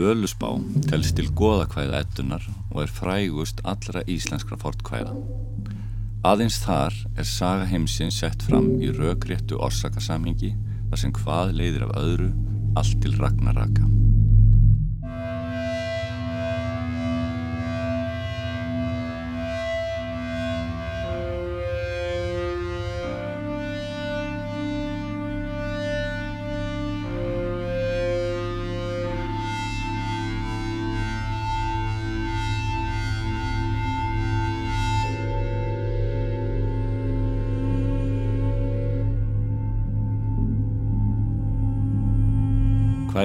Völusbá 0.00 0.48
telst 0.88 1.18
til 1.18 1.28
goðakvæða 1.36 2.00
ettunar 2.06 2.46
og 2.70 2.82
er 2.86 2.92
frægust 2.96 3.60
allra 3.68 4.00
íslenskra 4.08 4.56
fortkvæða. 4.62 5.12
Aðeins 6.30 6.56
þar 6.64 6.96
er 7.20 7.28
saga 7.28 7.68
heimsins 7.68 8.22
sett 8.22 8.44
fram 8.48 8.70
í 8.80 8.92
rökréttu 8.96 9.60
orsakasamhengi 9.60 10.54
þar 10.90 11.04
sem 11.04 11.16
hvað 11.20 11.56
leiðir 11.60 11.88
af 11.90 11.96
öðru 12.00 12.30
allt 12.80 13.00
til 13.04 13.18
ragnaraka. 13.20 13.99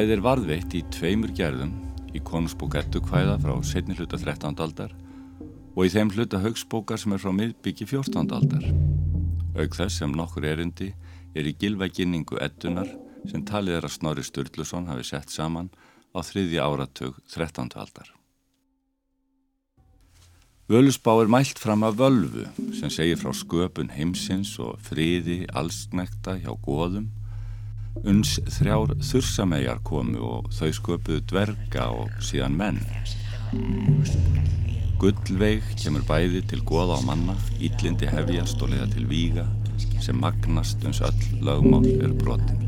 Kvæði 0.06 0.20
er 0.20 0.22
varðveitt 0.22 0.74
í 0.78 0.80
tveimur 0.94 1.32
gerðum 1.34 1.72
í 2.14 2.20
konungsbók 2.22 2.76
ettu 2.78 3.00
kvæða 3.02 3.40
frá 3.42 3.54
setni 3.66 3.96
hluta 3.98 4.20
13. 4.22 4.52
aldar 4.62 4.92
og 5.74 5.80
í 5.82 5.90
þeim 5.90 6.12
hluta 6.14 6.38
högsbókar 6.44 7.02
sem 7.02 7.16
er 7.16 7.24
frá 7.24 7.32
miðbyggi 7.34 7.88
14. 7.90 8.36
aldar. 8.38 8.68
Aug 9.58 9.80
þess 9.80 9.98
sem 10.04 10.14
nokkur 10.14 10.46
erindi 10.46 10.92
er 11.34 11.50
í 11.50 11.56
gilvæginningu 11.58 12.38
ettunar 12.38 12.94
sem 13.32 13.48
talið 13.50 13.80
er 13.80 13.90
að 13.90 13.96
Snorri 13.96 14.28
Sturluson 14.30 14.86
hafi 14.94 15.10
sett 15.10 15.34
saman 15.34 15.74
á 16.14 16.22
þriðja 16.22 16.70
áratug 16.70 17.18
13. 17.34 17.74
aldar. 17.74 18.14
Völusbá 20.70 21.18
er 21.18 21.34
mælt 21.34 21.58
fram 21.58 21.82
af 21.90 21.98
völvu 21.98 22.46
sem 22.78 22.94
segir 22.94 23.18
frá 23.26 23.34
sköpun 23.34 23.90
heimsins 23.98 24.54
og 24.62 24.78
friði 24.86 25.48
allsnekta 25.50 26.38
hjá 26.46 26.54
góðum 26.54 27.10
Uns 28.04 28.36
þrjár 28.58 28.92
þursamæjar 29.00 29.80
komu 29.88 30.20
og 30.20 30.50
þau 30.52 30.72
sköpuðu 30.76 31.22
dverga 31.32 31.86
og 31.96 32.12
síðan 32.20 32.58
menn. 32.60 32.82
Gullveig 35.00 35.64
kemur 35.80 36.04
bæði 36.08 36.42
til 36.50 36.60
goða 36.68 37.00
á 37.00 37.02
manna, 37.08 37.38
íllindi 37.56 38.10
hefjast 38.12 38.62
og 38.66 38.74
leiða 38.74 38.90
til 38.96 39.08
víga 39.08 39.48
sem 40.04 40.20
magnast 40.22 40.84
uns 40.86 41.02
öll 41.02 41.24
lögmál 41.42 41.88
er 41.96 42.14
brotin. 42.20 42.62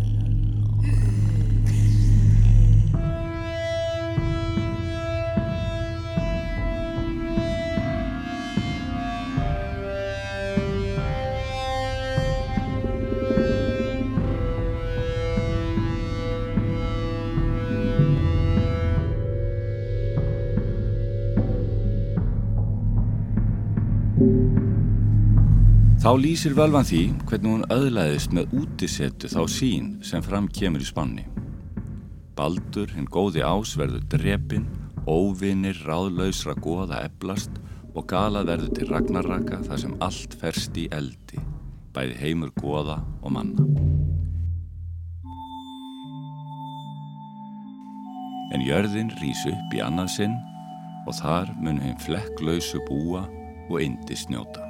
Þá 26.08 26.14
lýsir 26.24 26.54
völvan 26.56 26.86
því 26.88 27.02
hvernig 27.28 27.52
hún 27.52 27.64
öðlaðist 27.74 28.32
með 28.32 28.54
útisettu 28.56 29.28
þá 29.28 29.42
sín 29.52 29.88
sem 30.08 30.22
fram 30.24 30.46
kemur 30.56 30.80
í 30.80 30.86
spanni. 30.88 31.26
Baldur, 32.38 32.94
hinn 32.96 33.10
góði 33.12 33.42
ás, 33.44 33.74
verður 33.76 34.06
drepin, 34.14 34.70
óvinir, 35.04 35.76
ráðlausra 35.84 36.54
goða 36.64 37.02
eblast 37.10 37.58
og 37.92 38.08
gala 38.08 38.46
verður 38.48 38.72
til 38.78 38.88
ragnarraka 38.88 39.60
þar 39.66 39.82
sem 39.82 39.98
allt 40.08 40.38
ferst 40.40 40.80
í 40.80 40.86
eldi, 40.96 41.42
bæði 41.92 42.16
heimur 42.22 42.54
goða 42.56 43.02
og 43.20 43.34
manna. 43.36 43.66
En 48.56 48.64
jörðin 48.64 49.12
rýs 49.20 49.44
upp 49.52 49.76
í 49.76 49.84
annað 49.84 50.16
sinn 50.16 50.40
og 51.04 51.20
þar 51.20 51.52
mun 51.60 51.84
hinn 51.84 52.00
flekklausu 52.08 52.80
búa 52.88 53.26
og 53.68 53.84
indi 53.84 54.16
snjóta. 54.16 54.67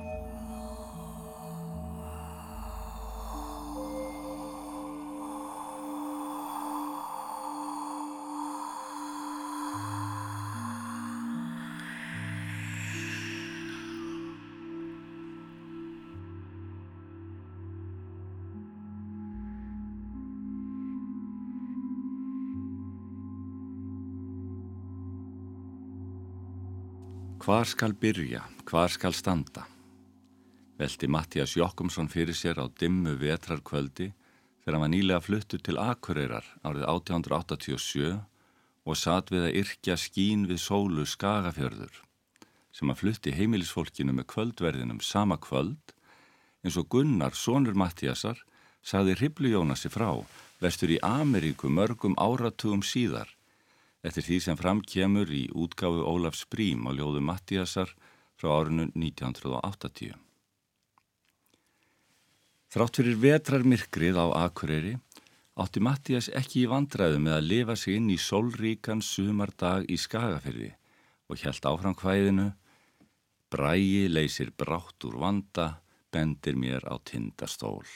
Hvar 27.48 27.64
skal 27.64 27.94
byrja, 27.96 28.42
hvar 28.68 28.92
skal 28.92 29.14
standa? 29.16 29.62
Velti 30.76 31.08
Mattias 31.08 31.54
Jokkumsson 31.56 32.10
fyrir 32.12 32.36
sér 32.36 32.60
á 32.60 32.68
dimmu 32.68 33.14
vetrarkvöldi 33.22 34.10
þegar 34.12 34.76
hann 34.76 34.84
var 34.84 34.92
nýlega 34.92 35.20
fluttur 35.24 35.62
til 35.64 35.80
Akureyrar 35.80 36.44
árið 36.68 36.84
1887 36.92 38.18
og 38.84 39.00
satt 39.00 39.32
við 39.32 39.46
að 39.48 39.56
yrkja 39.62 39.96
skín 39.96 40.44
við 40.50 40.60
sólu 40.66 41.08
Skagafjörður 41.08 42.02
sem 42.76 42.92
að 42.92 43.00
flutti 43.06 43.36
heimilisfólkinu 43.40 44.18
með 44.20 44.28
kvöldverðinum 44.36 45.00
sama 45.00 45.40
kvöld 45.40 45.96
eins 46.68 46.76
og 46.76 46.92
Gunnar, 46.92 47.32
sonur 47.32 47.80
Mattiasar, 47.80 48.44
saði 48.84 49.16
Hriblu 49.22 49.56
Jónasi 49.56 49.88
frá 49.88 50.12
vestur 50.60 50.92
í 50.92 51.00
Ameríku 51.00 51.72
mörgum 51.72 52.20
áratugum 52.20 52.84
síðar 52.84 53.37
eftir 54.06 54.26
því 54.28 54.38
sem 54.44 54.60
fram 54.60 54.82
kemur 54.82 55.32
í 55.34 55.48
útgáfu 55.54 56.06
Ólafs 56.06 56.46
Brím 56.52 56.86
á 56.88 56.92
ljóðu 56.94 57.24
Mattíasar 57.24 57.94
frá 58.38 58.50
árinu 58.60 58.90
1980. 58.94 60.14
Þrátt 62.68 63.00
fyrir 63.00 63.20
vetrarmyrkrið 63.24 64.20
á 64.20 64.26
Akureyri 64.46 64.98
átti 65.58 65.82
Mattías 65.82 66.28
ekki 66.38 66.66
í 66.66 66.70
vandræðu 66.70 67.22
með 67.24 67.38
að 67.38 67.50
lifa 67.52 67.76
sig 67.80 67.98
inn 67.98 68.12
í 68.14 68.20
sólríkan 68.22 69.02
sumardag 69.02 69.88
í 69.90 69.98
Skagafyrði 69.98 70.74
og 71.28 71.42
hjælt 71.42 71.66
áfram 71.66 71.98
hvæðinu 71.98 72.52
Bræi 73.48 74.10
leysir 74.12 74.52
brátt 74.52 75.06
úr 75.08 75.16
vanda, 75.22 75.80
bendir 76.12 76.58
mér 76.60 76.84
á 76.84 77.00
tindastól. 77.00 77.88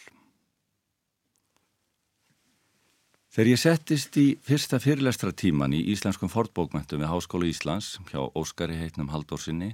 Þegar 3.31 3.47
ég 3.47 3.59
settist 3.61 4.17
í 4.19 4.25
fyrsta 4.43 4.75
fyrirlestra 4.83 5.31
tíman 5.31 5.71
í 5.71 5.77
Íslenskum 5.93 6.27
fortbókmentum 6.27 6.99
við 6.99 7.07
Háskólu 7.13 7.47
Íslands 7.47 7.93
hjá 8.09 8.25
Óskari 8.35 8.75
heitnum 8.75 9.07
Haldórsinni, 9.13 9.69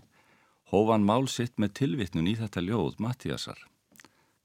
hófan 0.69 1.07
mál 1.07 1.25
sitt 1.25 1.56
með 1.57 1.73
tilvittnun 1.79 2.29
í 2.29 2.35
þetta 2.38 2.62
ljóð 2.62 3.01
Mattíasar. 3.01 3.57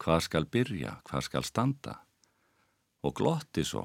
Hvað 0.00 0.24
skal 0.30 0.48
byrja, 0.56 0.94
hvað 1.04 1.26
skal 1.28 1.44
standa? 1.44 1.98
Og 3.04 3.12
glotti 3.20 3.66
svo. 3.68 3.84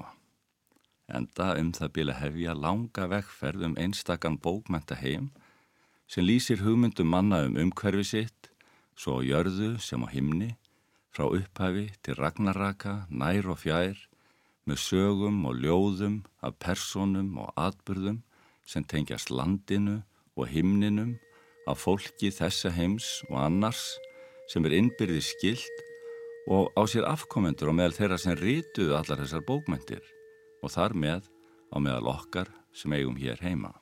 Enda 1.12 1.52
um 1.60 1.74
það 1.76 1.94
bila 2.00 2.16
hefja 2.22 2.56
langa 2.56 3.12
vekkferð 3.12 3.68
um 3.68 3.76
einstakann 3.76 4.40
bókmenta 4.40 4.96
heim 4.96 5.28
sem 6.08 6.24
lýsir 6.24 6.64
hugmyndum 6.64 7.12
manna 7.12 7.44
um 7.44 7.60
umhverfi 7.68 8.14
sitt, 8.16 8.54
svo 8.96 9.20
jörðu 9.20 9.74
sem 9.76 10.00
á 10.00 10.08
himni, 10.08 10.54
frá 11.12 11.28
upphafi 11.28 11.90
til 12.00 12.16
ragnaraka, 12.16 13.02
nær 13.12 13.52
og 13.52 13.66
fjær, 13.68 14.08
með 14.68 14.82
sögum 14.84 15.40
og 15.48 15.62
ljóðum 15.62 16.18
af 16.44 16.58
personum 16.60 17.38
og 17.40 17.52
atbyrðum 17.56 18.20
sem 18.68 18.84
tengjast 18.84 19.32
landinu 19.32 20.02
og 20.36 20.50
himninum 20.52 21.16
af 21.68 21.80
fólki 21.80 22.30
þessa 22.34 22.72
heims 22.76 23.08
og 23.30 23.38
annars 23.46 23.82
sem 24.52 24.64
er 24.68 24.76
innbyrði 24.78 25.22
skilt 25.24 25.84
og 26.48 26.72
á 26.76 26.82
sér 26.88 27.08
afkomendur 27.08 27.72
og 27.72 27.78
meðal 27.80 27.96
þeirra 27.96 28.20
sem 28.20 28.36
rítuðu 28.38 28.96
allar 28.96 29.20
þessar 29.24 29.44
bókmyndir 29.48 30.04
og 30.62 30.72
þar 30.72 30.96
með 30.96 31.28
á 31.72 31.76
meðal 31.80 32.14
okkar 32.14 32.52
sem 32.72 32.92
eigum 32.96 33.16
hér 33.20 33.40
heima. 33.44 33.72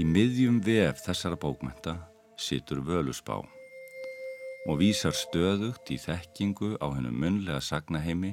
Í 0.00 0.04
miðjum 0.08 0.62
vef 0.64 1.02
þessara 1.04 1.36
bókmenta 1.36 1.92
situr 2.40 2.78
völusbá 2.86 3.34
og 3.42 4.78
vísar 4.80 5.12
stöðugt 5.12 5.92
í 5.92 5.98
þekkingu 6.00 6.70
á 6.80 6.88
hennum 6.94 7.18
munlega 7.20 7.60
sagnaheimi 7.60 8.30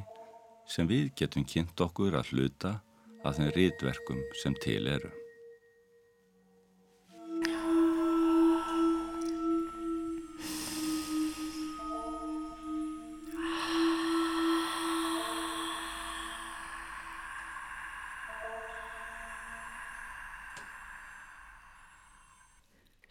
sem 0.71 0.87
við 0.87 1.11
getum 1.19 1.43
kynnt 1.43 1.83
okkur 1.83 2.15
að 2.15 2.31
hluta 2.31 2.77
að 3.27 3.41
þeim 3.41 3.53
rítverkum 3.57 4.23
sem 4.43 4.55
til 4.63 4.85
eru. 4.93 5.16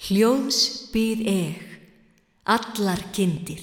Hljóðs 0.07 0.91
býð 0.93 1.23
eg, 1.27 1.63
allar 2.47 3.01
kindir, 3.11 3.63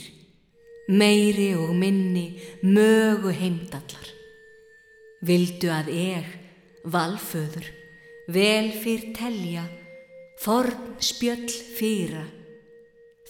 meiri 0.92 1.54
og 1.56 1.72
minni 1.80 2.34
mögu 2.68 3.32
heimdallar. 3.32 4.10
Vildu 5.24 5.72
að 5.72 5.94
eg, 5.94 6.28
valföður, 6.84 7.70
vel 8.36 8.74
fyrr 8.76 9.08
telja, 9.16 9.64
forn 10.44 10.98
spjöll 11.00 11.48
fýra, 11.48 12.26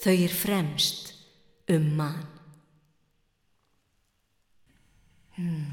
þau 0.01 0.15
er 0.15 0.33
fremst 0.33 1.13
um 1.69 1.89
mann. 1.93 2.25
Hmm. 5.37 5.69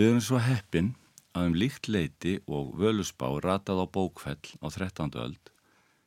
Við 0.00 0.14
erum 0.14 0.24
svo 0.24 0.40
heppin 0.40 0.94
að 1.34 1.48
um 1.50 1.56
líkt 1.58 1.88
leiti 1.90 2.36
og 2.46 2.76
völusbá 2.78 3.26
ratað 3.42 3.82
á 3.82 3.86
bókfell 3.90 4.54
á 4.62 4.66
13. 4.70 5.10
öld 5.18 5.50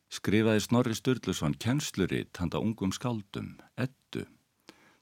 skrifaði 0.07 0.63
Snorri 0.63 0.95
Sturluson 0.95 1.57
kjensluritt 1.59 2.39
handa 2.39 2.61
ungum 2.63 2.93
skáldum, 2.95 3.57
ettu, 3.75 4.23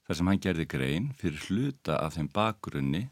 þar 0.06 0.18
sem 0.18 0.30
hann 0.32 0.42
gerði 0.42 0.66
grein 0.66 1.12
fyrir 1.20 1.46
hluta 1.46 2.00
af 2.02 2.18
þeim 2.18 2.32
bakgrunni 2.34 3.04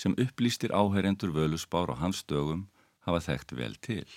sem 0.00 0.16
upplýstir 0.16 0.72
áherendur 0.72 1.34
völusbár 1.36 1.92
á 1.92 2.00
hans 2.00 2.24
dögum 2.24 2.70
hafa 3.04 3.20
þekkt 3.28 3.52
vel 3.58 3.76
til. 3.84 4.08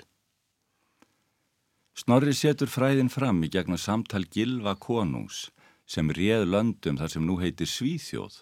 Snorri 1.96 2.34
setur 2.36 2.72
fræðin 2.72 3.12
fram 3.12 3.44
í 3.44 3.52
gegnum 3.52 3.80
samtal 3.80 4.24
Gilva 4.32 4.76
konungs 4.80 5.50
sem 5.88 6.08
réð 6.08 6.48
löndum 6.48 7.00
þar 7.00 7.12
sem 7.12 7.28
nú 7.28 7.36
heitir 7.40 7.68
Svíþjóð 7.68 8.42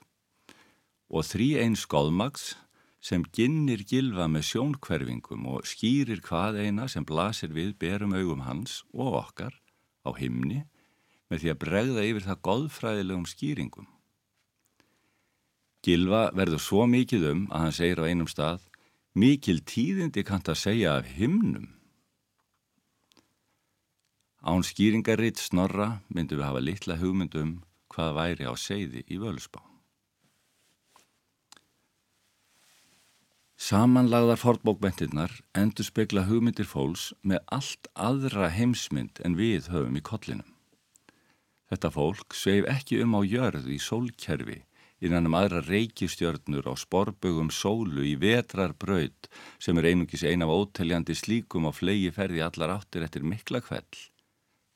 og 1.14 1.26
þrý 1.30 1.50
einn 1.62 1.78
skóðmags 1.78 2.54
sem 3.04 3.24
ginnir 3.36 3.84
gilfa 3.84 4.30
með 4.32 4.46
sjónkverfingum 4.48 5.48
og 5.52 5.66
skýrir 5.68 6.22
hvað 6.24 6.62
eina 6.64 6.88
sem 6.88 7.04
blasir 7.04 7.52
við 7.52 7.74
berum 7.82 8.16
augum 8.16 8.46
hans 8.48 8.80
og 8.94 9.18
okkar 9.20 9.58
á 10.08 10.10
himni 10.16 10.62
með 11.28 11.44
því 11.44 11.52
að 11.52 11.60
bregða 11.66 12.06
yfir 12.08 12.26
það 12.28 12.42
goðfræðilegum 12.48 13.26
skýringum. 13.28 13.90
Gilfa 15.84 16.30
verður 16.32 16.64
svo 16.64 16.86
mikið 16.88 17.28
um 17.34 17.44
að 17.52 17.66
hann 17.66 17.76
segir 17.76 18.00
á 18.00 18.08
einum 18.08 18.30
stað 18.32 18.64
mikil 19.20 19.60
tíðindi 19.68 20.24
kannt 20.24 20.48
að 20.48 20.62
segja 20.62 20.96
af 20.96 21.12
himnum. 21.18 21.68
Án 24.48 24.64
skýringaritt 24.64 25.44
snorra 25.44 26.00
myndum 26.08 26.40
við 26.40 26.48
hafa 26.48 26.64
litla 26.64 27.00
hugmyndum 27.04 27.54
hvað 27.92 28.16
væri 28.22 28.48
á 28.48 28.54
segði 28.56 29.04
í 29.12 29.20
völusbá. 29.20 29.73
Samanlagðar 33.64 34.42
fornbókbentinnar 34.42 35.32
endur 35.56 35.86
spekla 35.88 36.26
hugmyndir 36.28 36.68
fólks 36.68 37.04
með 37.24 37.46
allt 37.56 37.88
aðra 37.96 38.50
heimsmynd 38.52 39.22
en 39.24 39.38
við 39.40 39.70
höfum 39.72 39.96
í 39.96 40.02
kollinum. 40.04 40.50
Þetta 41.72 41.92
fólk 41.96 42.36
sveif 42.36 42.68
ekki 42.74 43.00
um 43.06 43.16
á 43.16 43.24
jörð 43.24 43.70
í 43.72 43.78
sólkerfi 43.80 44.58
innan 45.00 45.30
um 45.30 45.38
aðra 45.40 45.62
reykistjörnur 45.64 46.68
á 46.68 46.76
sporbögum 46.76 47.54
sólu 47.56 48.04
í 48.04 48.18
vetrar 48.20 48.76
braud 48.76 49.32
sem 49.64 49.80
er 49.80 49.88
einungis 49.94 50.28
ein 50.28 50.44
af 50.44 50.52
óteljandi 50.52 51.16
slíkum 51.16 51.64
á 51.64 51.72
flegi 51.72 52.12
ferði 52.12 52.44
allar 52.44 52.76
áttir 52.82 53.08
eftir 53.08 53.24
mikla 53.24 53.64
kveld 53.64 54.02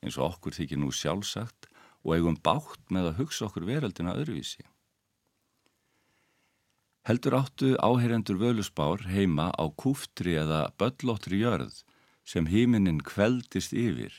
eins 0.00 0.16
og 0.16 0.30
okkur 0.30 0.56
þykir 0.62 0.80
nú 0.80 0.94
sjálfsagt 0.96 1.68
og 2.06 2.16
eigum 2.16 2.40
bátt 2.40 2.88
með 2.88 3.12
að 3.12 3.20
hugsa 3.20 3.50
okkur 3.50 3.68
veröldina 3.68 4.16
öðruvísi. 4.16 4.64
Heldur 7.08 7.34
áttu 7.34 7.72
áheyrendur 7.80 8.36
völusbár 8.36 9.00
heima 9.08 9.48
á 9.56 9.64
kúftri 9.80 10.34
eða 10.36 10.68
böllóttri 10.76 11.38
jörð 11.40 11.78
sem 12.28 12.44
hímininn 12.52 12.98
kveldist 13.00 13.72
yfir 13.72 14.12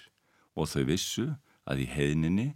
og 0.57 0.71
þau 0.71 0.87
vissu 0.87 1.25
að 1.69 1.83
í 1.83 1.85
heininni 1.85 2.47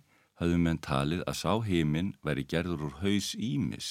hafðu 0.42 0.58
menn 0.58 0.80
talið 0.82 1.22
að 1.30 1.38
sá 1.38 1.54
híminn 1.68 2.10
veri 2.26 2.48
gerður 2.50 2.82
úr 2.88 2.96
haus 3.04 3.28
ímis, 3.38 3.90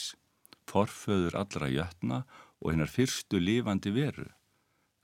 forföður 0.67 1.37
allra 1.45 1.69
jötna 1.71 2.19
og 2.59 2.73
hennar 2.73 2.91
fyrstu 2.91 3.39
lifandi 3.39 3.93
veru. 3.95 4.27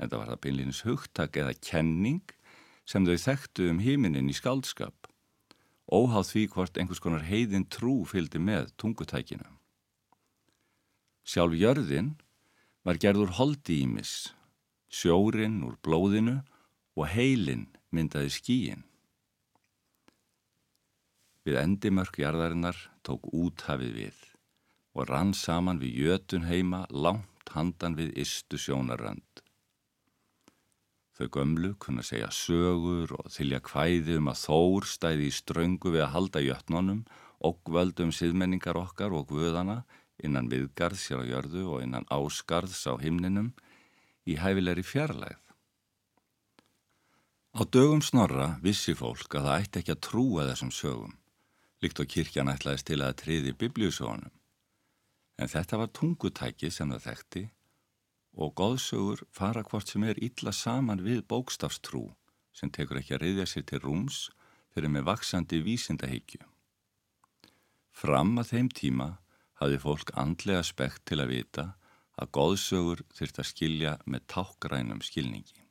En 0.03 0.11
það 0.11 0.19
var 0.19 0.33
það 0.33 0.43
beinleginis 0.49 0.83
hugtak 0.89 1.39
eða 1.39 1.55
kenning 1.63 2.35
sem 2.83 3.07
þau 3.07 3.15
þekktu 3.29 3.69
um 3.77 3.79
hímininn 3.87 4.33
í 4.33 4.35
skaldskap, 4.35 5.07
óháð 5.87 6.33
því 6.33 6.45
hvort 6.57 6.83
einhvers 6.83 7.05
konar 7.07 7.23
heiðin 7.31 7.69
trú 7.71 8.01
fylgdi 8.11 8.43
með 8.43 8.75
tungutækinu. 8.75 9.58
Sjálf 11.29 11.59
jörðin 11.61 12.15
var 12.89 12.97
gerður 12.97 13.35
holdi 13.37 13.83
ímis, 13.85 14.31
sjórin 14.89 15.59
úr 15.67 15.75
blóðinu 15.85 16.39
og 16.97 17.11
heilin 17.13 17.67
myndaði 17.93 18.31
skíin. 18.33 18.87
Við 21.45 21.59
endimörk 21.61 22.17
jarðarinnar 22.23 22.81
tók 23.05 23.29
úthafið 23.29 23.93
við 23.99 24.25
og 24.97 25.11
rann 25.13 25.35
saman 25.37 25.83
við 25.83 26.01
jötun 26.07 26.49
heima 26.49 26.87
langt 26.89 27.53
handan 27.53 27.99
við 28.01 28.17
istu 28.25 28.57
sjónarrand. 28.57 29.45
Þau 31.13 31.29
gömlu 31.35 31.75
kunna 31.77 32.09
segja 32.09 32.33
sögur 32.33 33.13
og 33.21 33.29
þylja 33.37 33.61
kvæði 33.69 34.17
um 34.17 34.33
að 34.33 34.43
þór 34.47 34.89
stæði 34.97 35.29
í 35.29 35.39
ströngu 35.43 35.93
við 35.93 36.07
að 36.07 36.13
halda 36.17 36.47
jötnunum 36.49 37.07
og 37.45 37.61
völdum 37.69 38.17
siðmenningar 38.17 38.81
okkar 38.81 39.13
og 39.13 39.29
guðana 39.29 39.83
innan 40.25 40.51
viðgarðs 40.51 41.09
hér 41.11 41.23
á 41.23 41.31
jörðu 41.33 41.65
og 41.75 41.85
innan 41.85 42.09
ásgarðs 42.11 42.87
á 42.91 42.95
himninum 43.01 43.53
í 44.29 44.39
hæfilegri 44.41 44.85
fjarlægð. 44.87 45.45
Á 47.59 47.63
dögum 47.65 48.03
snorra 48.05 48.59
vissi 48.63 48.95
fólk 48.95 49.35
að 49.35 49.49
það 49.49 49.63
ætti 49.63 49.81
ekki 49.81 49.95
að 49.95 50.03
trúa 50.07 50.47
þessum 50.51 50.73
sögum, 50.75 51.15
líkt 51.83 52.03
og 52.03 52.11
kirkjan 52.13 52.51
ætlaðist 52.53 52.87
til 52.91 53.01
að 53.03 53.17
triði 53.23 53.55
biblíusögunum. 53.59 54.35
En 55.39 55.51
þetta 55.51 55.79
var 55.81 55.91
tungutæki 55.95 56.71
sem 56.71 56.93
það 56.93 57.07
þekkti 57.07 57.45
og 58.39 58.55
góðsögur 58.59 59.25
fara 59.35 59.65
hvort 59.67 59.91
sem 59.91 60.05
er 60.07 60.21
illa 60.23 60.53
saman 60.55 61.03
við 61.03 61.25
bókstafstrú 61.31 62.05
sem 62.55 62.71
tekur 62.75 63.01
ekki 63.01 63.17
að 63.17 63.25
reyðja 63.25 63.47
sér 63.47 63.67
til 63.71 63.83
rúms 63.83 64.21
fyrir 64.75 64.93
með 64.93 65.09
vaksandi 65.09 65.63
vísindaheikju. 65.65 66.43
Fram 67.91 68.37
að 68.39 68.53
þeim 68.53 68.69
tíma 68.71 69.09
hafði 69.59 69.79
fólk 69.83 70.13
andlega 70.21 70.63
spekt 70.67 71.05
til 71.11 71.21
að 71.23 71.33
vita 71.35 71.65
að 72.19 72.33
góðsögur 72.35 73.05
þurft 73.15 73.41
að 73.43 73.49
skilja 73.53 73.95
með 74.07 74.27
tákgrænum 74.33 75.03
skilningi. 75.07 75.63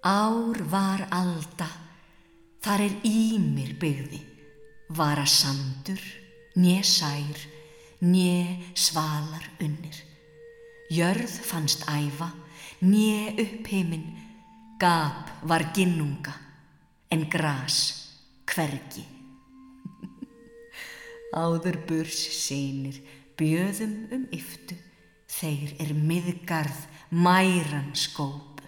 Ár 0.00 0.56
var 0.72 1.04
alda, 1.12 1.68
þar 2.64 2.86
er 2.86 2.94
ímir 3.04 3.74
byggði, 3.80 4.20
var 4.96 5.20
að 5.20 5.28
sandur, 5.34 6.00
njö 6.56 6.80
sær, 6.88 7.42
njö 8.00 8.56
svalar 8.72 9.44
unnir. 9.60 10.00
Jörð 10.90 11.36
fannst 11.44 11.84
æfa, 11.84 12.30
njö 12.80 13.36
uppheimin, 13.44 14.08
gap 14.80 15.30
var 15.44 15.68
ginnunga, 15.76 16.32
en 17.12 17.28
gras 17.28 17.80
hvergi. 18.48 19.19
Áður 21.30 21.76
burs 21.86 22.18
sínir, 22.34 22.96
bjöðum 23.38 24.08
um 24.10 24.22
yftu, 24.34 24.74
þeir 25.30 25.76
er 25.78 25.92
miðgarð 25.94 26.80
mæran 27.14 27.92
skópu. 27.94 28.66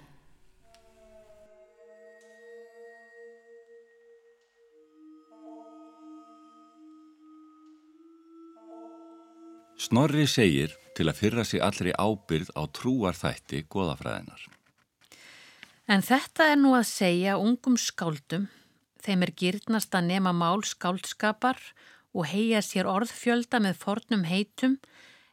Snorri 9.83 10.29
segir 10.31 10.71
til 10.95 11.09
að 11.11 11.19
fyrra 11.19 11.43
sig 11.43 11.59
allri 11.59 11.91
ábyrð 11.99 12.55
á 12.55 12.63
trúarþætti 12.71 13.65
goðafræðinar. 13.67 14.45
En 15.91 16.05
þetta 16.07 16.53
er 16.53 16.61
nú 16.63 16.77
að 16.79 16.87
segja 16.87 17.35
ungum 17.43 17.75
skáldum, 17.75 18.47
þeim 19.03 19.27
er 19.27 19.33
gyrnast 19.35 19.99
að 19.99 20.13
nema 20.15 20.31
mál 20.31 20.63
skáldskapar 20.63 21.59
og 22.13 22.29
heia 22.29 22.61
sér 22.65 22.89
orðfjölda 22.91 23.61
með 23.65 23.79
fornum 23.81 24.25
heitum 24.29 24.79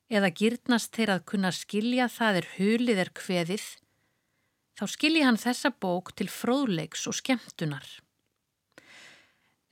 eða 0.09 0.31
gyrnast 0.33 0.95
þeir 0.95 1.13
að 1.15 1.25
kunna 1.31 1.51
skilja 1.53 2.09
það 2.09 2.41
er 2.41 2.49
hulið 2.55 3.01
er 3.03 3.11
kveðið, 3.19 3.65
þá 4.79 4.83
skilji 4.95 5.23
hann 5.27 5.39
þessa 5.39 5.71
bók 5.75 6.13
til 6.17 6.29
fróðleiks 6.31 7.05
og 7.11 7.17
skemmtunar. 7.19 7.87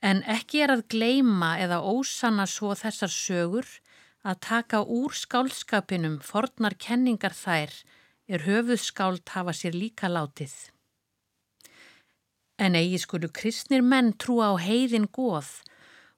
En 0.04 0.22
ekki 0.30 0.62
er 0.62 0.76
að 0.76 0.86
gleima 0.92 1.56
eða 1.58 1.80
ósanna 1.82 2.46
svo 2.46 2.74
þessar 2.78 3.10
sögur 3.10 3.66
að 4.22 4.40
taka 4.46 4.82
úr 4.84 5.14
skálskapinum 5.16 6.20
fornar 6.22 6.76
kenningar 6.78 7.34
þær 7.34 7.72
er 8.28 8.44
höfuðskáld 8.44 9.24
hafa 9.34 9.54
sér 9.56 9.74
líka 9.74 10.10
látið. 10.12 10.52
En 12.58 12.76
eigi 12.78 12.98
skulu 13.02 13.30
kristnir 13.30 13.82
menn 13.82 14.12
trúa 14.18 14.52
á 14.52 14.54
heiðin 14.60 15.08
góð 15.10 15.50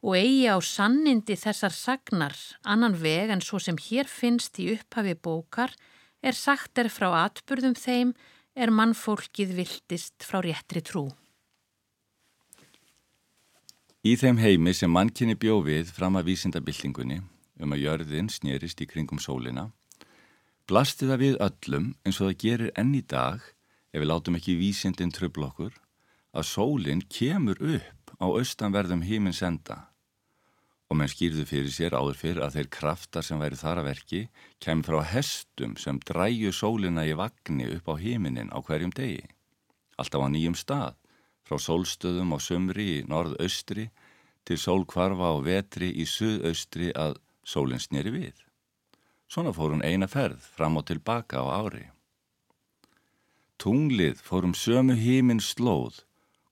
og 0.00 0.16
eigi 0.16 0.48
á 0.48 0.56
sannindi 0.64 1.36
þessar 1.36 1.74
sagnar 1.76 2.36
annan 2.64 2.96
veg 2.96 3.32
en 3.34 3.42
svo 3.44 3.60
sem 3.60 3.76
hér 3.76 4.08
finnst 4.08 4.56
í 4.62 4.70
upphafi 4.74 5.14
bókar 5.14 5.74
er 6.24 6.36
sagt 6.36 6.78
er 6.80 6.88
frá 6.88 7.10
atburðum 7.26 7.76
þeim 7.76 8.14
er 8.56 8.72
mannfólkið 8.72 9.52
viltist 9.58 10.24
frá 10.24 10.40
réttri 10.44 10.82
trú. 10.84 11.10
Í 14.00 14.16
þeim 14.16 14.40
heimi 14.40 14.72
sem 14.72 14.88
mannkinni 14.88 15.36
bjó 15.36 15.58
við 15.64 15.92
fram 15.92 16.16
að 16.16 16.32
vísindabildingunni 16.32 17.20
um 17.60 17.76
að 17.76 17.82
jörðin 17.84 18.32
snerist 18.32 18.80
í 18.80 18.88
kringum 18.88 19.20
sólina, 19.20 19.68
blasti 20.64 21.04
það 21.04 21.20
við 21.20 21.38
öllum 21.44 21.90
eins 22.06 22.20
og 22.22 22.30
það 22.30 22.40
gerir 22.40 22.72
enn 22.80 22.94
í 22.96 23.04
dag 23.04 23.44
ef 23.92 24.00
við 24.00 24.08
látum 24.08 24.40
ekki 24.40 24.56
vísindin 24.56 25.12
tröfl 25.12 25.44
okkur 25.50 25.76
að 26.32 26.48
sólinn 26.48 27.04
kemur 27.12 27.60
upp 27.60 28.14
á 28.16 28.24
austanverðum 28.24 29.04
hímins 29.04 29.42
enda 29.44 29.89
og 30.90 30.98
menn 30.98 31.10
skýrðu 31.10 31.44
fyrir 31.46 31.70
sér 31.70 31.94
áður 31.94 32.18
fyrir 32.18 32.42
að 32.42 32.56
þeir 32.56 32.68
kraftar 32.74 33.26
sem 33.26 33.38
væri 33.38 33.58
þar 33.60 33.80
að 33.80 33.88
verki 33.92 34.20
kemur 34.62 34.88
frá 34.88 35.12
hestum 35.12 35.76
sem 35.78 36.00
dræju 36.02 36.50
sólina 36.50 37.04
í 37.06 37.14
vagnni 37.18 37.68
upp 37.76 37.92
á 37.92 37.94
híminin 38.02 38.50
á 38.50 38.58
hverjum 38.58 38.90
degi. 38.96 39.22
Alltaf 39.94 40.26
á 40.26 40.28
nýjum 40.34 40.58
stað, 40.58 40.98
frá 41.46 41.62
sólstöðum 41.62 42.34
á 42.34 42.38
sömri 42.42 42.88
í 42.96 43.06
norð-austri 43.06 43.86
til 44.44 44.58
sólkvarfa 44.58 45.30
á 45.30 45.36
vetri 45.46 45.92
í 45.94 46.08
suð-austri 46.10 46.90
að 46.98 47.20
sólinn 47.46 47.82
snýri 47.82 48.10
við. 48.10 48.34
Svona 49.30 49.54
fór 49.54 49.76
hún 49.76 49.86
eina 49.86 50.10
ferð 50.10 50.42
fram 50.56 50.80
og 50.80 50.88
tilbaka 50.90 51.38
á 51.38 51.46
ári. 51.62 51.86
Tunglið 53.62 54.18
fórum 54.26 54.56
sömu 54.58 54.96
hímin 54.98 55.38
slóð, 55.38 56.02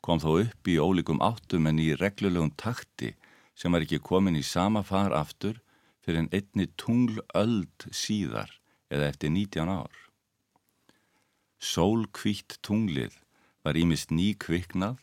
kom 0.04 0.23
þó 0.23 0.45
upp 0.45 0.68
í 0.71 0.78
ólíkum 0.78 1.18
áttum 1.25 1.66
en 1.66 1.80
í 1.83 1.97
reglulegum 1.99 2.52
takti 2.54 3.16
sem 3.59 3.75
var 3.75 3.83
ekki 3.83 3.99
komin 3.99 4.38
í 4.38 4.45
sama 4.47 4.85
far 4.87 5.15
aftur 5.17 5.59
fyrir 6.05 6.23
en 6.23 6.31
einni 6.33 6.69
tunglöld 6.79 7.88
síðar 7.91 8.53
eða 8.95 9.09
eftir 9.11 9.33
19 9.35 9.73
ár. 9.73 9.95
Sólkvítt 11.59 12.61
tunglið 12.62 13.17
var 13.67 13.77
ímist 13.77 14.15
ný 14.15 14.31
kviknað 14.38 15.00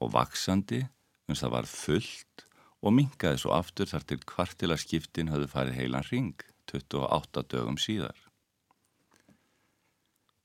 og 0.00 0.14
vaksandi 0.16 0.86
uns 1.28 1.44
það 1.44 1.54
var 1.58 1.68
fullt 1.68 2.46
og 2.80 2.94
mingaði 2.96 3.42
svo 3.42 3.52
aftur 3.52 3.90
þar 3.90 4.06
til 4.08 4.20
kvartila 4.32 4.78
skiptin 4.80 5.28
höfðu 5.32 5.50
farið 5.52 5.78
heilan 5.82 6.08
ring 6.08 6.46
28 6.72 7.44
dögum 7.52 7.76
síðar. 7.80 8.16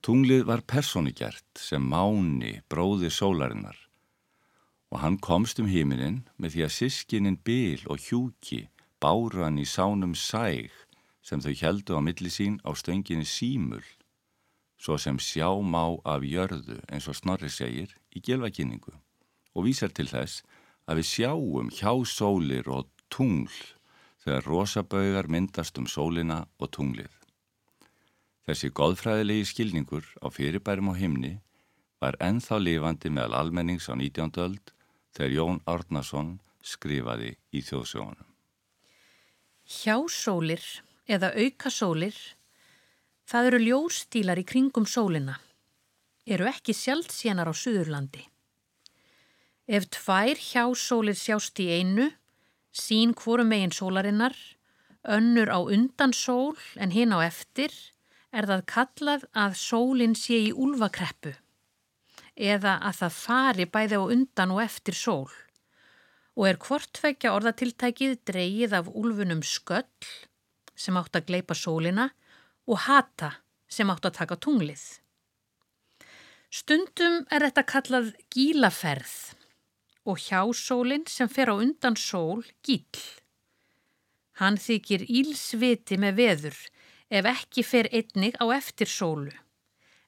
Tunglið 0.04 0.44
var 0.50 0.66
persónigjert 0.68 1.64
sem 1.64 1.84
máni 1.88 2.58
bróði 2.68 3.08
sólarinnar 3.14 3.78
og 4.94 5.02
hann 5.02 5.18
komst 5.18 5.58
um 5.58 5.66
híminin 5.66 6.22
með 6.38 6.54
því 6.54 6.62
að 6.68 6.76
sískinin 6.76 7.38
Bil 7.42 7.82
og 7.90 7.98
Hjúki 8.06 8.68
báru 9.02 9.42
hann 9.42 9.58
í 9.58 9.66
sánum 9.66 10.14
sæg 10.14 10.70
sem 11.26 11.42
þau 11.42 11.54
heldu 11.62 11.98
á 11.98 12.02
milli 12.06 12.30
sín 12.30 12.60
á 12.62 12.70
stönginni 12.78 13.26
símul, 13.26 13.82
svo 14.78 15.00
sem 15.02 15.18
sjá 15.18 15.50
má 15.66 15.98
af 16.06 16.22
jörðu 16.22 16.78
eins 16.92 17.08
og 17.10 17.18
Snorri 17.18 17.50
segir 17.50 17.96
í 18.14 18.22
gelvakinningu 18.22 18.94
og 18.94 19.66
vísar 19.66 19.90
til 19.90 20.06
þess 20.12 20.44
að 20.86 21.02
við 21.02 21.10
sjáum 21.10 21.74
hjá 21.74 21.94
sólir 22.06 22.70
og 22.70 22.86
tungl 23.10 23.58
þegar 24.22 24.46
rosabaugar 24.46 25.28
myndast 25.28 25.80
um 25.82 25.90
sólina 25.90 26.44
og 26.62 26.70
tunglið. 26.70 27.10
Þessi 28.46 28.70
góðfræðilegi 28.70 29.50
skilningur 29.50 30.06
á 30.22 30.30
fyrirbærum 30.30 30.94
á 30.94 30.96
himni 31.02 31.34
var 32.04 32.20
ennþá 32.22 32.60
lifandi 32.62 33.10
meðal 33.10 33.40
almennings 33.42 33.90
á 33.90 33.98
19. 33.98 34.38
öld 34.44 34.73
þegar 35.14 35.36
Jón 35.38 35.60
Árnason 35.70 36.38
skrifaði 36.64 37.36
í 37.54 37.62
þjóðsjónum. 37.66 38.30
Hjásólir 39.64 40.64
eða 41.08 41.32
aukasólir, 41.38 42.16
það 43.28 43.50
eru 43.50 43.60
ljóstílar 43.64 44.42
í 44.42 44.46
kringum 44.48 44.88
sólina, 44.90 45.38
eru 46.26 46.48
ekki 46.50 46.76
sjálfsjenar 46.76 47.52
á 47.52 47.54
Suðurlandi. 47.56 48.26
Ef 49.68 49.88
tvær 49.96 50.40
hjásólir 50.40 51.16
sjást 51.16 51.60
í 51.64 51.70
einu, 51.72 52.10
sín 52.74 53.14
hvorum 53.16 53.52
megin 53.54 53.72
sólarinnar, 53.76 54.36
önnur 55.04 55.52
á 55.52 55.60
undan 55.62 56.16
sól 56.16 56.58
en 56.76 56.92
hinn 56.92 57.16
á 57.16 57.24
eftir, 57.24 57.72
er 58.34 58.48
það 58.50 58.68
kallað 58.68 59.26
að 59.38 59.56
sólinn 59.60 60.16
sé 60.18 60.40
í 60.50 60.52
úlvakreppu 60.52 61.36
eða 62.36 62.80
að 62.82 63.00
það 63.02 63.18
fari 63.20 63.66
bæði 63.70 64.00
á 64.00 64.04
undan 64.04 64.54
og 64.56 64.62
eftir 64.64 64.98
sól 64.98 65.32
og 66.34 66.48
er 66.50 66.58
hvortveggja 66.58 67.34
orðatiltækið 67.36 68.16
dreyið 68.26 68.74
af 68.80 68.90
úlfunum 68.90 69.44
sköll 69.46 70.10
sem 70.74 70.98
átt 70.98 71.20
að 71.20 71.28
gleipa 71.30 71.54
sólina 71.54 72.10
og 72.66 72.86
hata 72.88 73.36
sem 73.70 73.90
átt 73.90 74.08
að 74.10 74.18
taka 74.18 74.38
tunglið. 74.42 74.82
Stundum 76.54 77.24
er 77.34 77.46
þetta 77.46 77.64
kallað 77.70 78.10
gílaferð 78.34 79.14
og 80.10 80.20
hjásólinn 80.26 81.06
sem 81.10 81.30
fer 81.30 81.54
á 81.54 81.56
undan 81.56 81.98
sól 81.98 82.44
gíl. 82.66 82.82
Hann 84.42 84.58
þykir 84.58 85.06
ílsviti 85.06 86.00
með 86.02 86.18
veður 86.18 86.60
ef 87.14 87.30
ekki 87.30 87.64
fer 87.66 87.90
einnig 87.94 88.38
á 88.42 88.46
eftir 88.58 88.90
sólu 88.90 89.34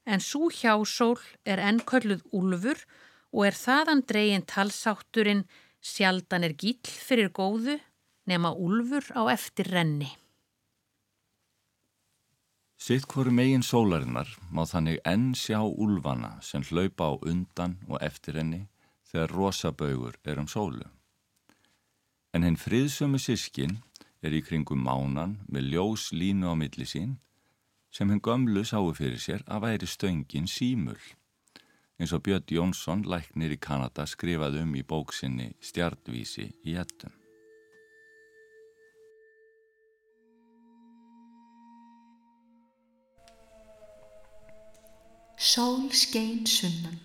en 0.06 0.22
svo 0.22 0.48
hjásól 0.54 1.18
er 1.44 1.58
ennkölluð 1.58 2.22
úlfur 2.38 2.78
og 3.34 3.48
er 3.48 3.56
þaðan 3.58 4.04
dreygin 4.06 4.46
talsátturinn 4.46 5.46
sjaldan 5.82 6.46
er 6.46 6.54
gíl 6.54 6.78
fyrir 6.86 7.32
góðu 7.34 7.78
nema 8.30 8.54
úlfur 8.54 9.04
á 9.18 9.22
eftir 9.34 9.70
renni. 9.74 10.08
Sitt 12.76 13.06
hverju 13.10 13.32
megin 13.34 13.64
sólarinnar 13.66 14.28
má 14.54 14.62
þannig 14.68 15.00
enn 15.12 15.32
sjá 15.34 15.58
úlfana 15.64 16.36
sem 16.44 16.62
hlaupa 16.68 17.10
á 17.10 17.12
undan 17.24 17.78
og 17.88 18.02
eftir 18.04 18.38
henni 18.38 18.66
þegar 19.10 19.32
rosabaugur 19.32 20.18
er 20.24 20.38
um 20.38 20.46
sólu. 20.46 20.86
En 22.34 22.44
henn 22.44 22.60
friðsömu 22.60 23.18
sískin 23.18 23.78
er 24.22 24.36
í 24.36 24.42
kringum 24.44 24.84
mánan 24.84 25.38
með 25.48 25.72
ljós 25.72 26.10
línu 26.12 26.52
á 26.52 26.54
milli 26.54 26.86
sín 26.86 27.16
sem 27.96 28.10
henn 28.12 28.20
gömlu 28.20 28.60
sáu 28.68 28.90
fyrir 28.92 29.20
sér 29.20 29.42
að 29.48 29.62
væri 29.64 29.86
stöngin 29.88 30.48
símul. 30.50 31.00
Eins 31.96 32.12
og 32.12 32.26
Björn 32.26 32.44
Jónsson, 32.52 33.06
læknir 33.08 33.54
í 33.54 33.56
Kanada, 33.56 34.04
skrifaði 34.04 34.60
um 34.66 34.74
í 34.76 34.82
bóksinni 34.84 35.54
Stjartvísi 35.64 36.50
í 36.68 36.76
ettum. 36.76 37.14
Sól 45.40 45.88
skein 45.96 46.44
sunnan 46.44 47.00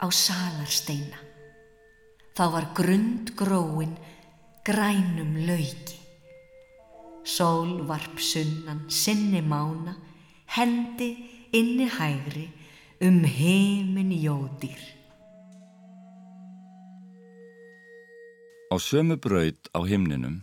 á 0.00 0.08
salarsteina. 0.08 1.20
Þá 2.32 2.44
var 2.54 2.72
grund 2.76 3.34
gróin 3.36 3.98
grænum 4.64 5.36
lauki. 5.44 5.98
Sól 7.28 7.82
varp 7.84 8.16
sunnan 8.24 8.86
sinni 8.88 9.44
mána 9.44 9.98
hendi 10.56 11.10
inni 11.52 11.86
hægri 11.86 12.48
um 13.06 13.22
heimin 13.24 14.10
jóðir. 14.10 14.82
Á 18.70 18.76
sömu 18.78 19.16
braud 19.16 19.70
á 19.70 19.80
himninum 19.86 20.42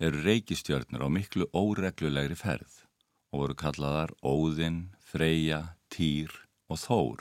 eru 0.00 0.20
reykistjörnur 0.24 1.04
á 1.04 1.08
miklu 1.08 1.48
óreglulegri 1.56 2.36
ferð 2.36 2.84
og 3.32 3.40
voru 3.40 3.56
kallaðar 3.56 4.12
Óðinn, 4.20 4.92
Freyja, 5.00 5.76
Týr 5.88 6.32
og 6.68 6.80
Þór 6.80 7.20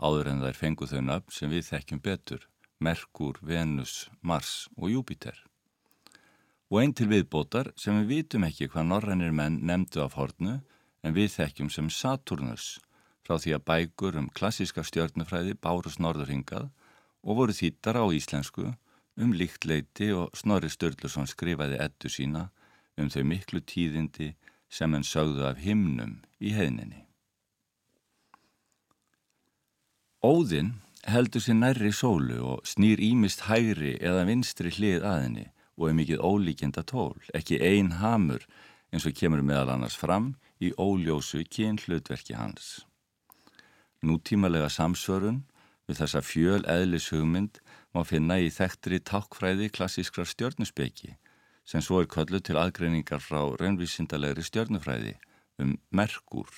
áður 0.00 0.30
en 0.32 0.42
þær 0.44 0.56
fengu 0.56 0.88
þau 0.88 1.00
nöfn 1.04 1.34
sem 1.34 1.50
við 1.52 1.66
þekkjum 1.68 2.00
betur, 2.04 2.46
Merkur, 2.80 3.36
Venus, 3.44 4.08
Mars 4.22 4.68
og 4.78 4.88
Júpiter. 4.94 5.36
Og 6.70 6.80
einn 6.80 6.94
til 6.96 7.10
viðbótar 7.10 7.72
sem 7.76 7.98
við 8.00 8.12
vitum 8.14 8.46
ekki 8.46 8.70
hvað 8.70 8.88
norrænir 8.88 9.34
menn 9.34 9.58
nefndu 9.66 10.04
af 10.06 10.16
hornu 10.16 10.60
en 11.02 11.16
við 11.16 11.32
þekkjum 11.36 11.70
sem 11.72 11.90
Saturnus 11.90 12.78
frá 13.26 13.38
því 13.38 13.56
að 13.56 13.66
bækur 13.70 14.18
um 14.20 14.28
klassiska 14.34 14.84
stjörnufræði 14.86 15.56
bárus 15.62 15.98
norðurhingað 16.02 16.70
og 17.22 17.36
voru 17.40 17.56
þýttar 17.56 18.00
á 18.00 18.04
íslensku 18.16 18.72
um 19.20 19.34
líktleiti 19.36 20.10
og 20.16 20.32
Snorri 20.36 20.70
Sturluson 20.72 21.28
skrifaði 21.28 21.80
ettu 21.82 22.10
sína 22.12 22.48
um 23.00 23.10
þau 23.12 23.22
miklu 23.26 23.60
tíðindi 23.60 24.34
sem 24.70 24.92
henn 24.94 25.06
sögðu 25.06 25.46
af 25.48 25.60
himnum 25.60 26.20
í 26.40 26.52
heininni. 26.54 27.04
Óðinn 30.20 30.76
heldur 31.08 31.40
sér 31.40 31.56
nærri 31.56 31.92
sólu 31.96 32.40
og 32.54 32.66
snýr 32.68 33.00
ímist 33.00 33.46
hægri 33.48 33.96
eða 34.04 34.26
vinstri 34.28 34.72
hlið 34.76 35.06
aðinni 35.08 35.46
og 35.80 35.88
er 35.88 35.96
mikið 35.96 36.20
ólíkjenda 36.20 36.84
tól, 36.84 37.16
ekki 37.32 37.56
ein 37.64 37.96
hamur 38.02 38.44
eins 38.92 39.06
og 39.08 39.16
kemur 39.16 39.40
meðal 39.40 39.76
annars 39.76 39.96
fram 39.96 40.34
í 40.60 40.72
óljósu 40.76 41.42
kyn 41.48 41.78
hlutverki 41.80 42.36
hans. 42.36 42.84
Nútímalega 44.04 44.68
samsörun 44.72 45.42
við 45.88 46.00
þessa 46.02 46.22
fjöl 46.24 46.62
eðlis 46.68 47.10
hugmynd 47.12 47.60
má 47.94 48.04
finna 48.06 48.38
í 48.40 48.48
þekktri 48.52 49.00
tákfræði 49.10 49.70
klassískra 49.74 50.24
stjörnusbeki 50.28 51.16
sem 51.68 51.82
svo 51.84 52.00
er 52.02 52.08
köllu 52.10 52.40
til 52.40 52.58
aðgreiningar 52.60 53.22
frá 53.22 53.42
raunvísindalegri 53.60 54.44
stjörnufræði 54.46 55.14
um 55.62 55.76
Merkur. 55.90 56.50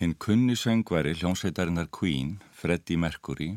Hinn 0.00 0.14
kunni 0.16 0.56
söngvari 0.56 1.12
hljómsveitarinnar 1.16 1.90
Queen, 1.92 2.38
Freddie 2.52 3.00
Mercury, 3.00 3.50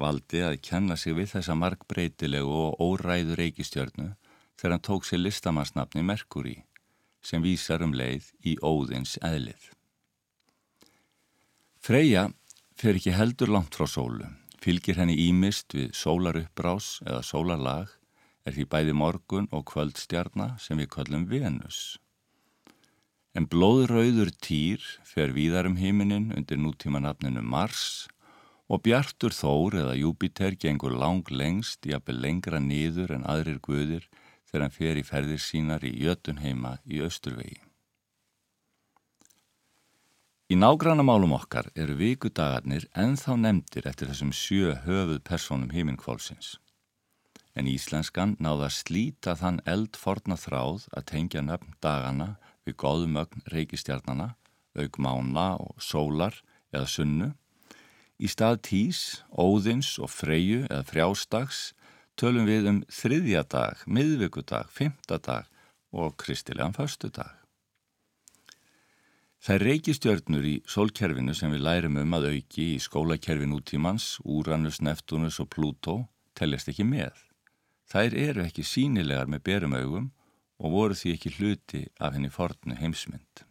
valdi 0.00 0.40
að 0.44 0.60
kenna 0.64 0.96
sig 0.96 1.16
við 1.16 1.34
þessa 1.34 1.56
markbreytilegu 1.58 2.60
og 2.64 2.80
óræðu 2.80 3.36
reykistjörnu 3.40 4.14
þegar 4.56 4.76
hann 4.76 4.86
tók 4.86 5.08
sér 5.08 5.24
listamannsnafni 5.24 6.04
Mercury 6.04 6.56
sem 7.22 7.42
vísar 7.44 7.84
um 7.84 7.92
leið 7.96 8.30
í 8.46 8.56
óðins 8.64 9.16
eðlið. 9.24 9.70
Freyja 11.80 12.28
fer 12.76 12.98
ekki 12.98 13.14
heldur 13.16 13.52
langt 13.52 13.76
frá 13.76 13.86
sólu, 13.88 14.26
fylgir 14.60 14.98
henni 15.00 15.16
ímist 15.28 15.72
við 15.76 15.94
sólaruppbrás 15.96 16.98
eða 17.06 17.22
sólarlag, 17.24 17.88
er 18.44 18.56
því 18.56 18.66
bæði 18.72 18.94
morgun 18.96 19.48
og 19.52 19.66
kvöldstjarnar 19.70 20.56
sem 20.60 20.80
við 20.80 20.90
köllum 20.96 21.26
Venus. 21.28 21.98
En 23.36 23.46
blóðrauður 23.46 24.32
týr 24.42 24.84
fer 25.06 25.32
víðar 25.36 25.68
um 25.68 25.76
híminin 25.78 26.32
undir 26.34 26.58
nútíma 26.58 26.98
nafninu 27.04 27.44
Mars 27.46 28.08
og 28.70 28.82
bjartur 28.86 29.34
þór 29.34 29.76
eða 29.84 29.98
Júpiter 29.98 30.56
gengur 30.58 30.96
lang 30.98 31.28
lengst, 31.30 31.86
jafnvel 31.86 32.18
lengra 32.24 32.58
niður 32.62 33.14
en 33.16 33.26
aðrir 33.30 33.60
guðir 33.62 34.08
þegar 34.50 34.66
hann 34.66 34.74
fer 34.74 34.98
í 34.98 35.06
ferðir 35.06 35.42
sínar 35.42 35.84
í 35.86 35.94
Jötunheima 36.02 36.78
í 36.84 37.00
Östurvegi. 37.06 37.60
Í 40.50 40.56
nágrannamálum 40.58 41.36
okkar 41.36 41.68
eru 41.78 41.94
vikudagarnir 41.94 42.88
enþá 42.98 43.36
nefndir 43.38 43.86
eftir 43.86 44.10
þessum 44.10 44.32
sjö 44.34 44.72
höfuð 44.82 45.20
personum 45.22 45.70
híminkválsins. 45.70 46.56
En 47.54 47.70
íslenskan 47.70 48.34
náða 48.42 48.72
slíta 48.74 49.36
þann 49.38 49.60
eldforna 49.70 50.34
þráð 50.34 50.88
að 50.90 51.06
tengja 51.12 51.44
nöfn 51.46 51.76
dagana 51.78 52.32
við 52.66 52.80
góðumögn 52.82 53.46
reykistjarnana, 53.54 54.34
auk 54.74 54.98
mána 54.98 55.54
og 55.62 55.78
sólar 55.78 56.42
eða 56.74 56.90
sunnu. 56.96 57.30
Í 58.18 58.26
stað 58.26 58.58
tís, 58.66 59.22
óðins 59.30 60.00
og 60.02 60.10
freyju 60.10 60.64
eða 60.66 60.82
frjástags 60.90 61.68
tölum 62.20 62.44
við 62.48 62.68
um 62.68 62.80
þriðja 62.92 63.44
dag, 63.48 63.84
miðvíkudag, 63.88 64.68
fymtadag 64.68 65.48
og 65.96 66.16
kristilegan 66.20 66.76
förstudag. 66.76 67.40
Það 69.40 69.62
reykistjörnur 69.64 70.44
í 70.44 70.54
sólkerfinu 70.68 71.32
sem 71.32 71.52
við 71.54 71.64
lærum 71.64 71.96
um 72.02 72.16
að 72.18 72.26
auki 72.34 72.66
í 72.74 72.80
skólakerfin 72.82 73.54
útímans, 73.56 74.18
Úranus, 74.20 74.82
Neptunus 74.84 75.40
og 75.40 75.48
Plútó 75.54 75.94
teljast 76.36 76.68
ekki 76.68 76.84
með. 76.84 77.16
Þær 77.88 78.16
eru 78.26 78.44
ekki 78.44 78.66
sínilegar 78.68 79.30
með 79.32 79.46
berum 79.48 79.78
augum 79.78 80.10
og 80.60 80.74
voru 80.76 80.98
því 80.98 81.14
ekki 81.16 81.32
hluti 81.38 81.86
af 81.96 82.12
henni 82.18 82.28
fornu 82.28 82.76
heimsmynd. 82.76 83.46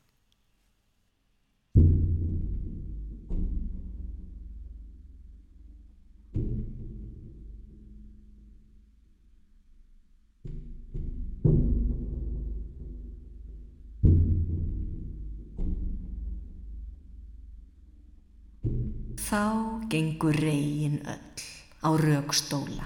Gengur 20.30 20.42
reygin 20.42 21.02
öll 21.06 21.42
á 21.82 21.90
raukstóla, 21.98 22.86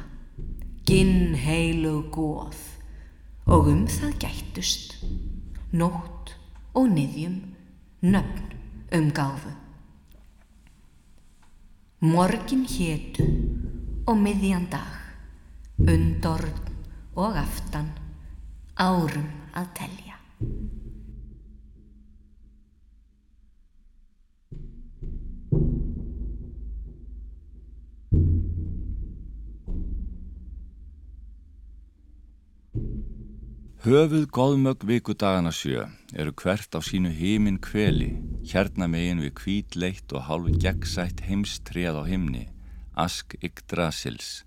ginn 0.86 1.36
heilu 1.36 2.10
góð 2.12 2.56
og 3.46 3.68
um 3.68 3.88
það 3.88 4.18
gættust, 4.20 5.04
nótt 5.72 6.36
og 6.74 6.88
niðjum, 6.90 7.42
nöfn 8.02 8.56
um 8.92 9.12
gáfu. 9.12 9.52
Morgin 12.00 12.66
hétu 12.66 13.26
og 14.08 14.18
miðjan 14.18 14.70
dag, 14.70 15.00
undorn 15.80 16.54
og 17.16 17.36
aftan, 17.36 17.92
árum 18.76 19.30
að 19.54 19.68
telja. 19.74 20.18
Höfuð 33.84 34.30
góðmögg 34.32 34.86
vikudagana 34.88 35.52
sjö 35.52 35.82
eru 36.15 36.32
hvert 36.39 36.72
á 36.72 36.80
sínu 36.80 37.10
heiminn 37.12 37.58
kveli, 37.60 38.13
hérna 38.48 38.88
megin 38.88 39.19
við 39.19 39.34
kvítleitt 39.36 40.13
og 40.15 40.24
hálf 40.30 40.48
gegnsætt 40.63 41.19
heimstreð 41.28 42.00
á 42.00 42.04
himni, 42.08 42.46
Ask 42.96 43.36
Yggdrasils 43.43 44.46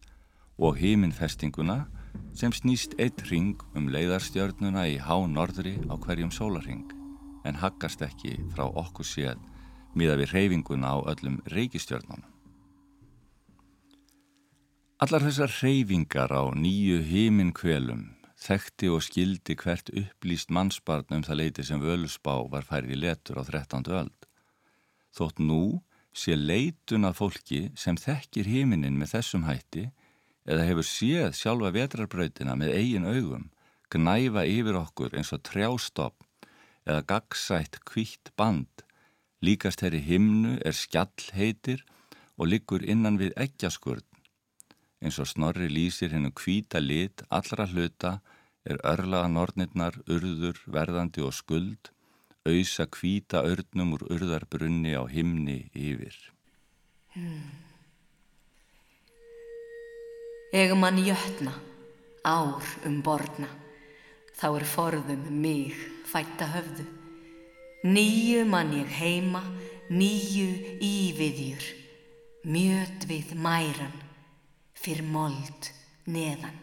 og 0.57 0.81
heiminnfestinguna 0.81 1.83
sem 2.33 2.57
snýst 2.57 2.97
eitt 2.97 3.27
ring 3.29 3.61
um 3.77 3.93
leiðarstjörnuna 3.93 4.87
í 4.89 4.97
há 5.05 5.21
norðri 5.29 5.77
á 5.85 6.01
hverjum 6.01 6.33
sólarring 6.33 6.89
en 7.45 7.61
haggast 7.61 8.01
ekki 8.09 8.39
frá 8.57 8.65
okkur 8.65 9.05
séð 9.05 9.45
miða 9.93 10.17
við 10.17 10.33
reyfinguna 10.33 10.97
á 10.97 11.13
öllum 11.13 11.43
reykistjörnunum. 11.53 12.25
Allar 14.97 15.29
þessar 15.29 15.53
reyfingar 15.61 16.33
á 16.33 16.57
nýju 16.57 17.05
heiminn 17.05 17.53
kvelum 17.53 18.16
þekkti 18.37 18.91
og 18.93 19.03
skildi 19.05 19.57
hvert 19.59 19.91
upplýst 19.97 20.53
mannsbarn 20.53 21.19
um 21.19 21.25
það 21.25 21.41
leiti 21.41 21.65
sem 21.65 21.81
völusbá 21.81 22.37
var 22.53 22.67
færið 22.69 22.95
í 22.97 23.01
letur 23.01 23.41
á 23.41 23.43
13. 23.49 23.89
öld. 23.97 24.29
Þótt 25.17 25.41
nú 25.41 25.83
sé 26.17 26.37
leitun 26.37 27.09
að 27.09 27.19
fólki 27.21 27.61
sem 27.77 27.97
þekkir 27.97 28.49
heiminin 28.49 28.99
með 29.01 29.17
þessum 29.17 29.47
hætti 29.49 29.89
eða 30.47 30.67
hefur 30.69 30.87
séð 30.87 31.37
sjálfa 31.37 31.73
vetrarbrautina 31.75 32.55
með 32.57 32.77
eigin 32.79 33.09
augum, 33.09 33.49
gnæfa 33.91 34.45
yfir 34.49 34.79
okkur 34.79 35.17
eins 35.17 35.33
og 35.35 35.43
trjástopp 35.47 36.23
eða 36.87 37.03
gagsætt 37.09 37.81
kvítt 37.89 38.31
band, 38.39 38.85
líkast 39.43 39.83
herri 39.83 40.01
himnu 40.05 40.57
er 40.65 40.77
skjall 40.77 41.33
heitir 41.35 41.83
og 42.37 42.53
liggur 42.53 42.85
innan 42.85 43.19
við 43.19 43.35
eggjaskurð 43.41 44.05
eins 45.07 45.21
og 45.23 45.29
snorri 45.31 45.69
lýsir 45.71 46.11
hennu 46.11 46.33
kvíta 46.35 46.81
lit 46.83 47.23
allra 47.31 47.69
hluta 47.71 48.17
er 48.67 48.81
örlaða 48.83 49.29
nornirnar, 49.31 49.95
urður, 50.11 50.59
verðandi 50.67 51.23
og 51.23 51.35
skuld, 51.35 51.93
auðsa 52.47 52.89
kvíta 52.91 53.45
örnum 53.47 53.95
úr 53.95 54.03
urðarbrunni 54.11 54.97
á 54.99 55.07
himni 55.07 55.69
yfir. 55.71 56.17
Hmm. 57.15 57.55
Egum 60.55 60.83
mann 60.83 60.99
jötna, 60.99 61.55
ár 62.27 62.67
um 62.87 62.99
borna, 63.07 63.49
þá 64.35 64.49
er 64.51 64.67
forðum 64.67 65.29
mig 65.31 65.79
fætta 66.11 66.49
höfðu. 66.51 66.87
Nýju 67.87 68.43
mann 68.51 68.75
ég 68.75 68.91
heima, 68.99 69.45
nýju 69.91 70.51
íviðjur, 70.83 71.71
mjöt 72.51 73.07
við 73.07 73.35
mæran, 73.39 73.95
fyrr 74.77 75.03
mold 75.03 75.73
neðan. 76.07 76.63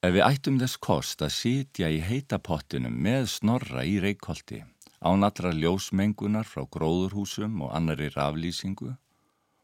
Ef 0.00 0.14
við 0.16 0.24
ættum 0.24 0.56
þess 0.62 0.80
kost 0.80 1.22
að 1.24 1.34
sitja 1.36 1.90
í 1.92 1.98
heitapottinum 2.00 2.94
með 3.04 3.26
snorra 3.34 3.84
í 3.84 3.98
reykkolti, 4.00 4.62
án 5.04 5.26
allra 5.26 5.52
ljósmengunar 5.52 6.48
frá 6.48 6.64
gróðurhúsum 6.72 7.60
og 7.66 7.74
annari 7.76 8.08
raflýsingu 8.14 8.94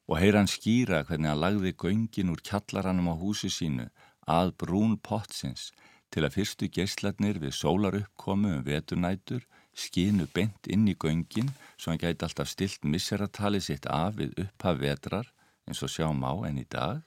og 0.07 0.21
heyra 0.21 0.43
hann 0.43 0.51
skýra 0.51 1.03
hvernig 1.09 1.33
hann 1.33 1.43
lagði 1.43 1.73
göngin 1.83 2.33
úr 2.35 2.43
kjallaranum 2.49 3.11
á 3.11 3.15
húsi 3.19 3.51
sínu 3.51 3.89
að 4.37 4.53
brún 4.61 4.99
pottsins 5.09 5.71
til 6.15 6.25
að 6.27 6.37
fyrstu 6.37 6.69
geyslatnir 6.77 7.41
við 7.43 7.57
sólar 7.59 7.97
uppkomu 7.99 8.53
um 8.59 8.67
veturnætur 8.67 9.47
skinu 9.77 10.29
bent 10.37 10.69
inn 10.73 10.87
í 10.89 10.95
göngin 10.95 11.51
svo 11.77 11.93
hann 11.93 12.03
gæti 12.03 12.27
alltaf 12.29 12.53
stilt 12.53 12.85
misseratali 12.85 13.61
sitt 13.61 13.89
af 13.91 14.21
við 14.21 14.37
upphaf 14.45 14.79
vetrar 14.85 15.33
eins 15.67 15.83
og 15.83 15.93
sjá 15.93 16.09
má 16.15 16.31
enn 16.49 16.63
í 16.63 16.67
dag 16.71 17.03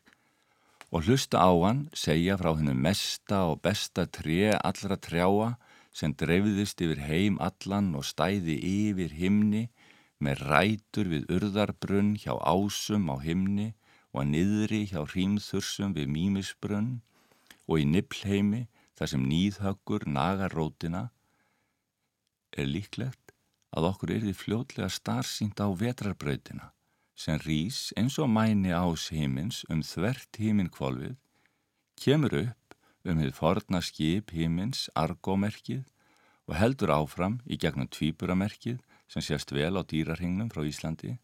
og 0.91 1.05
hlusta 1.05 1.39
á 1.39 1.51
hann 1.63 1.81
segja 2.03 2.37
frá 2.39 2.51
hennu 2.57 2.75
mesta 2.75 3.43
og 3.49 3.61
besta 3.65 4.07
tré 4.17 4.53
allra 4.57 4.97
trjáa 5.07 5.49
sem 5.99 6.13
dreifðist 6.21 6.81
yfir 6.85 7.01
heim 7.09 7.37
allan 7.49 7.93
og 7.97 8.07
stæði 8.09 8.57
yfir 8.71 9.13
himni 9.21 9.67
með 10.19 10.43
rætur 10.51 11.11
við 11.13 11.29
urðarbrunn 11.35 12.15
hjá 12.23 12.33
ásum 12.53 13.07
á 13.13 13.15
himni 13.23 13.69
og 14.11 14.23
að 14.23 14.31
niðri 14.33 14.81
hjá 14.91 15.01
hrímþursum 15.05 15.95
við 15.97 16.11
mímisbrunn 16.15 16.91
og 17.69 17.79
í 17.79 17.85
nipplheimi 17.85 18.65
þar 18.97 19.13
sem 19.13 19.23
nýðhöggur 19.31 20.07
nagar 20.09 20.55
rótina 20.57 21.05
er 22.57 22.67
líklegt 22.67 23.35
að 23.77 23.91
okkur 23.91 24.15
er 24.15 24.25
því 24.25 24.35
fljótlega 24.35 24.89
starfsýnt 24.91 25.61
á 25.61 25.67
vetrarbrautina 25.69 26.73
sem 27.19 27.39
rýs 27.43 27.89
eins 27.99 28.15
og 28.23 28.29
mæni 28.31 28.71
ás 28.71 29.09
hímins 29.11 29.65
um 29.73 29.81
þvert 29.83 30.39
híminkvolvið, 30.39 31.17
kemur 31.99 32.35
upp 32.45 32.77
um 33.03 33.19
þið 33.19 33.33
forna 33.35 33.81
skip 33.83 34.31
hímins 34.35 34.87
argómerkið 34.95 35.83
og 36.47 36.55
heldur 36.55 36.93
áfram 36.95 37.39
í 37.45 37.59
gegnum 37.59 37.89
tvíburamerkið 37.91 38.79
sem 39.11 39.25
sést 39.25 39.51
vel 39.55 39.75
á 39.75 39.83
dýrarhingnum 39.83 40.51
frá 40.53 40.63
Íslandi 40.63 41.17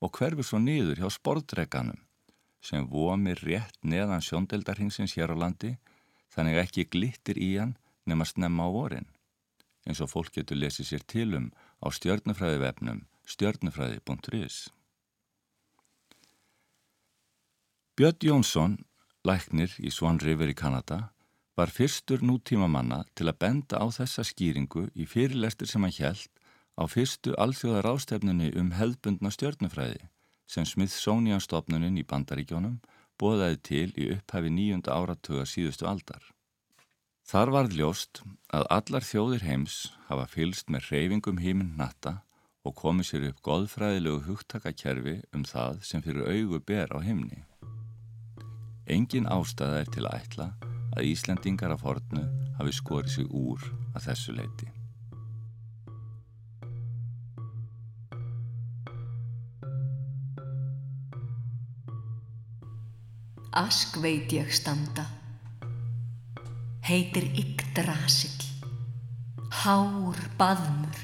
og 0.00 0.16
hverfur 0.16 0.46
svo 0.46 0.60
niður 0.62 1.02
hjá 1.02 1.08
sportreganum 1.14 2.00
sem 2.64 2.88
vomir 2.90 3.40
rétt 3.46 3.78
neðan 3.82 4.24
sjóndeldarhingsins 4.24 5.14
hér 5.16 5.32
á 5.32 5.36
landi 5.44 5.76
þannig 6.34 6.60
ekki 6.64 6.88
glittir 6.92 7.38
í 7.38 7.54
hann 7.60 7.76
nema 8.08 8.26
snemma 8.28 8.66
á 8.66 8.70
vorin 8.74 9.08
eins 9.86 10.02
og 10.04 10.10
fólk 10.12 10.34
getur 10.36 10.60
lesið 10.60 10.90
sér 10.90 11.06
tilum 11.14 11.48
á 11.80 11.86
stjörnufræðivefnum 11.88 13.06
stjörnufræði.is 13.30 14.66
Björn 18.00 18.16
Jónsson, 18.24 18.74
læknir 19.28 19.74
í 19.76 19.90
Swan 19.92 20.16
River 20.24 20.48
í 20.48 20.54
Kanada, 20.56 21.10
var 21.52 21.68
fyrstur 21.68 22.22
nútíma 22.24 22.64
manna 22.72 23.02
til 23.12 23.26
að 23.28 23.36
benda 23.42 23.76
á 23.76 23.92
þessa 23.92 24.22
skýringu 24.24 24.86
í 24.96 25.04
fyrirlestur 25.04 25.68
sem 25.68 25.84
hann 25.84 25.92
hjælt 25.92 26.40
á 26.80 26.88
fyrstu 26.88 27.34
alþjóðar 27.44 27.90
ástefnunni 27.90 28.54
um 28.56 28.70
hefðbundna 28.78 29.28
stjörnufræði 29.36 30.08
sem 30.48 30.64
Smithsonian 30.64 31.44
stopnunin 31.44 32.00
í 32.00 32.06
Bandaríkjónum 32.14 32.78
bóðaði 33.20 33.60
til 33.68 33.90
í 33.92 34.08
upphæfi 34.14 34.54
nýjunda 34.56 34.96
áratuga 34.96 35.44
síðustu 35.44 35.84
aldar. 35.92 36.24
Þar 37.28 37.54
varð 37.58 37.78
ljóst 37.82 38.22
að 38.48 38.66
allar 38.78 39.08
þjóðir 39.10 39.44
heims 39.50 39.78
hafa 40.08 40.24
fylst 40.38 40.72
með 40.72 40.88
reyfingum 40.94 41.44
híminn 41.44 41.76
natta 41.76 42.22
og 42.64 42.78
komið 42.80 43.10
sér 43.12 43.30
upp 43.34 43.44
goðfræðilegu 43.44 44.24
hugtakakerfi 44.30 45.18
um 45.36 45.44
það 45.44 45.84
sem 45.92 46.00
fyrir 46.00 46.32
augu 46.32 46.64
ber 46.64 46.96
á 46.96 47.04
himni. 47.04 47.44
Engin 48.90 49.28
ástæða 49.30 49.84
er 49.84 49.88
til 49.94 50.02
að 50.08 50.16
ætla 50.18 50.44
að 50.98 51.06
Íslandingar 51.12 51.70
af 51.70 51.84
hortnu 51.86 52.24
hafi 52.58 52.72
skorið 52.74 53.12
sig 53.14 53.28
úr 53.30 53.62
að 53.94 54.08
þessu 54.08 54.34
leiti. 54.34 54.66
Ask 63.60 63.96
veit 64.02 64.34
ég 64.34 64.50
standa, 64.54 65.06
heitir 66.86 67.30
Yggdrasill, 67.38 68.46
hár 69.62 70.18
baðmur, 70.38 71.00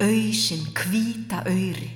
auðsin 0.00 0.68
kvíta 0.76 1.44
öyri, 1.48 1.88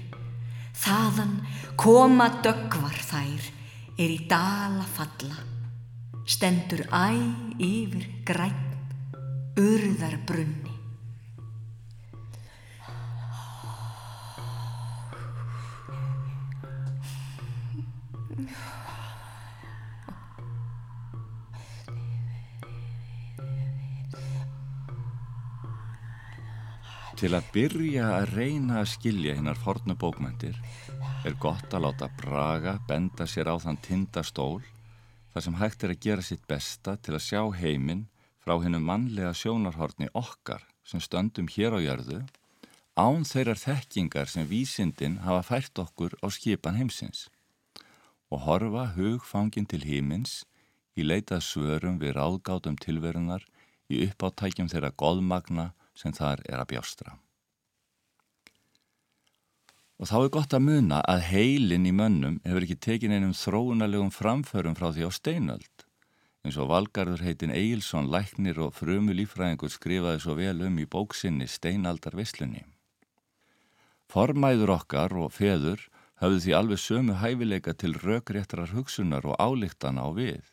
þaðan 0.76 1.38
koma 1.80 2.30
döggvar 2.44 2.96
þær, 3.04 3.52
er 3.96 4.12
í 4.12 4.18
dala 4.28 4.84
falla, 4.92 5.38
stendur 6.28 6.82
æ 6.92 7.08
yfir 7.64 8.04
græn, 8.28 8.58
urðar 9.56 10.18
brunni. 10.28 10.74
Til 27.16 27.32
að 27.32 27.46
byrja 27.54 28.10
að 28.18 28.34
reyna 28.36 28.82
að 28.82 28.90
skilja 28.92 29.38
hinnar 29.38 29.56
fornu 29.56 29.96
bókmæntir 29.96 30.60
er 31.24 31.34
gott 31.40 31.72
að 31.74 31.86
láta 31.86 32.08
Braga 32.20 32.76
benda 32.88 33.26
sér 33.26 33.48
á 33.48 33.56
þann 33.62 33.78
tindastól 33.82 34.60
þar 35.32 35.44
sem 35.44 35.56
hægt 35.60 35.84
er 35.84 35.92
að 35.94 36.02
gera 36.06 36.24
sitt 36.24 36.44
besta 36.50 36.96
til 36.96 37.14
að 37.16 37.24
sjá 37.26 37.40
heiminn 37.60 38.06
frá 38.44 38.56
hennu 38.62 38.80
mannlega 38.82 39.32
sjónarhorni 39.36 40.10
okkar 40.12 40.66
sem 40.86 41.02
stöndum 41.02 41.48
hér 41.50 41.76
á 41.76 41.80
jörðu 41.82 42.20
án 42.96 43.26
þeirrar 43.28 43.60
þekkingar 43.60 44.30
sem 44.32 44.48
vísindin 44.50 45.18
hafa 45.24 45.42
fært 45.50 45.82
okkur 45.82 46.16
á 46.24 46.26
skipan 46.32 46.78
heimsins 46.80 47.26
og 48.30 48.44
horfa 48.46 48.88
hugfangin 48.96 49.68
til 49.70 49.82
hímins 49.86 50.44
í 50.96 51.04
leitað 51.04 51.44
svörum 51.48 52.00
við 52.00 52.16
ráðgátum 52.16 52.78
tilverunar 52.80 53.44
í 53.92 54.06
uppáttækjum 54.08 54.72
þeirra 54.72 54.94
goðmagna 54.96 55.70
sem 55.96 56.12
þar 56.16 56.42
er 56.48 56.60
að 56.62 56.70
bjástra. 56.74 57.16
Og 59.96 60.10
þá 60.10 60.16
er 60.18 60.32
gott 60.34 60.54
að 60.56 60.64
muna 60.66 61.00
að 61.08 61.22
heilin 61.30 61.88
í 61.88 61.92
mönnum 61.96 62.36
hefur 62.44 62.66
ekki 62.66 62.76
tekin 62.86 63.14
einum 63.16 63.32
þróunalegum 63.36 64.12
framförum 64.12 64.76
frá 64.76 64.90
því 64.92 65.08
á 65.08 65.10
steinöld, 65.16 65.84
eins 66.44 66.58
og 66.60 66.68
Valgarður 66.72 67.24
heitin 67.24 67.54
Eilsson, 67.54 68.10
læknir 68.12 68.60
og 68.60 68.74
frumu 68.76 69.16
lífræðingur 69.16 69.72
skrifaði 69.72 70.20
svo 70.22 70.36
vel 70.36 70.60
um 70.68 70.76
í 70.76 70.84
bóksinni 70.84 71.48
Steinaldar 71.48 72.16
Vislunni. 72.18 72.66
Formæður 74.12 74.74
okkar 74.76 75.16
og 75.16 75.32
feður 75.34 75.88
hafðu 76.20 76.42
því 76.44 76.52
alveg 76.58 76.82
sömu 76.82 77.16
hæfileika 77.22 77.72
til 77.72 77.96
rökréttrar 77.96 78.76
hugsunar 78.76 79.24
og 79.24 79.40
álíktana 79.40 80.04
á 80.04 80.12
við. 80.12 80.44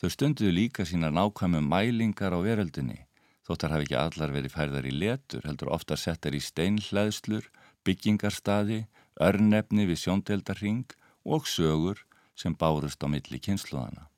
Þau 0.00 0.10
stunduðu 0.10 0.52
líka 0.56 0.84
sína 0.88 1.12
nákvæmu 1.14 1.62
mælingar 1.62 2.34
á 2.34 2.38
veröldinni 2.42 3.06
Þóttar 3.50 3.72
hafi 3.74 3.88
ekki 3.88 3.96
allar 3.98 4.30
verið 4.30 4.52
færðar 4.54 4.86
í 4.86 4.92
letur, 4.94 5.42
heldur 5.42 5.72
ofta 5.74 5.96
settar 5.98 6.36
í 6.38 6.40
steinhleðslur, 6.44 7.48
byggingarstaði, 7.86 8.84
örnefni 9.20 9.86
við 9.88 10.02
sjóndeldarring 10.04 10.86
og 11.24 11.48
sögur 11.48 12.04
sem 12.36 12.54
bárust 12.56 13.02
á 13.04 13.08
milli 13.10 13.40
kynsluðana. 13.42 14.08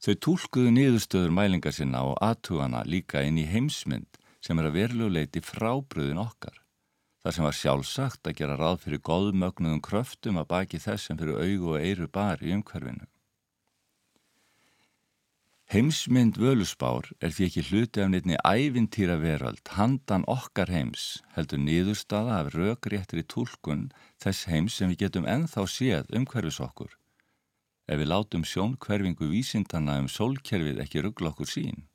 Þau 0.00 0.14
tólkuðu 0.24 0.70
niðurstöður 0.72 1.34
mælingar 1.36 1.74
sinna 1.76 2.00
og 2.08 2.16
aðtugana 2.24 2.80
líka 2.88 3.20
inn 3.26 3.36
í 3.40 3.44
heimsmynd 3.50 4.16
sem 4.40 4.58
er 4.58 4.70
að 4.70 4.76
veruleguleiti 4.78 5.42
frábröðin 5.44 6.22
okkar. 6.22 6.56
Það 7.20 7.34
sem 7.36 7.44
var 7.44 7.56
sjálfsagt 7.58 8.28
að 8.30 8.36
gera 8.38 8.56
ráð 8.56 8.78
fyrir 8.86 9.02
góðmögnuðum 9.04 9.82
kröftum 9.84 10.40
að 10.40 10.48
baki 10.54 10.80
þess 10.80 11.10
sem 11.10 11.18
fyrir 11.20 11.36
augu 11.36 11.74
og 11.74 11.84
eiru 11.84 12.08
bar 12.08 12.40
í 12.40 12.54
umhverfinu. 12.56 13.04
Heimsmynd 15.70 16.34
völusbár 16.34 17.06
er 17.22 17.30
því 17.30 17.44
ekki 17.46 17.62
hluti 17.68 18.00
af 18.02 18.08
nefni 18.10 18.34
ævintýra 18.42 19.14
veröld, 19.22 19.62
handan 19.76 20.24
okkar 20.26 20.66
heims, 20.66 21.20
heldur 21.36 21.60
niðurstaða 21.62 22.40
af 22.40 22.50
rökréttri 22.56 23.22
tólkun 23.22 23.84
þess 24.18 24.48
heims 24.50 24.80
sem 24.80 24.90
við 24.90 25.04
getum 25.04 25.28
enþá 25.30 25.68
séð 25.70 26.10
umhverfis 26.10 26.58
okkur. 26.66 26.90
Ef 27.86 28.02
við 28.02 28.10
látum 28.10 28.42
sjónkverfingu 28.42 29.30
vísindana 29.30 30.00
um 30.02 30.10
sólkerfið 30.10 30.82
ekki 30.82 31.06
ruggla 31.06 31.30
okkur 31.30 31.52
sín. 31.54 31.86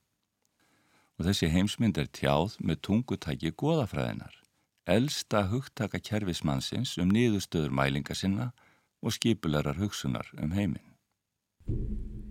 Og 1.20 1.28
þessi 1.28 1.52
heimsmynd 1.52 2.00
er 2.00 2.08
tjáð 2.16 2.56
með 2.64 2.80
tungutæki 2.88 3.52
goðafræðinar, 3.60 4.40
elsta 4.88 5.50
hugtaka 5.52 6.00
kerfismannsins 6.00 6.96
um 6.96 7.12
niðurstöður 7.12 7.76
mælinga 7.76 8.16
sinna 8.16 8.54
og 9.04 9.20
skipularar 9.20 9.84
hugsunar 9.84 10.32
um 10.40 10.56
heiminn 10.56 12.24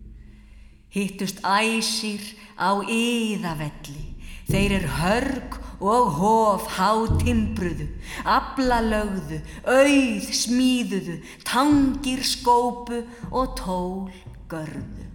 hittust 0.94 1.42
æsir 1.42 2.22
á 2.56 2.78
yðavelli. 2.80 4.14
Þeir 4.48 4.74
er 4.78 4.86
hörg 5.00 5.56
og 5.84 6.10
hof 6.18 6.68
hátimbruðu, 6.76 7.88
abla 8.24 8.80
lögðu, 8.84 9.40
auð 9.64 10.28
smíðuðu, 10.36 11.18
tangir 11.48 12.22
skópu 12.24 13.02
og 13.32 13.56
tól 13.58 14.12
görðu. 14.48 15.13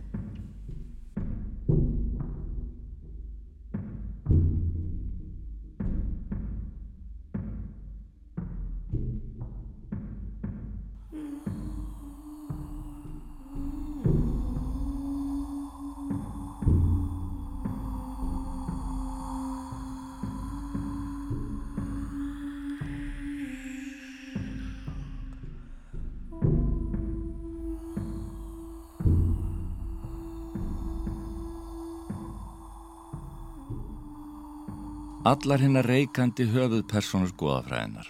Allar 35.27 35.59
hennar 35.59 35.83
reikandi 35.83 36.45
höfuð 36.47 36.85
personur 36.87 37.33
goðafræðinar 37.35 38.07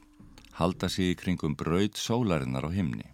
halda 0.59 0.85
sig 0.93 1.07
í 1.09 1.15
kringum 1.17 1.55
braud 1.57 1.95
sólarinnar 1.97 2.67
á 2.67 2.69
himni 2.69 3.07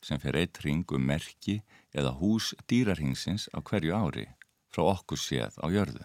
sem 0.00 0.16
fer 0.22 0.38
eitt 0.40 0.62
ring 0.64 0.88
um 0.96 1.02
merki 1.04 1.58
eða 1.92 2.14
hús 2.16 2.54
dýrarhingsins 2.64 3.50
á 3.52 3.60
hverju 3.60 3.92
ári 3.92 4.24
frá 4.72 4.86
okkur 4.94 5.20
séð 5.20 5.58
á 5.60 5.68
jörðu. 5.68 6.00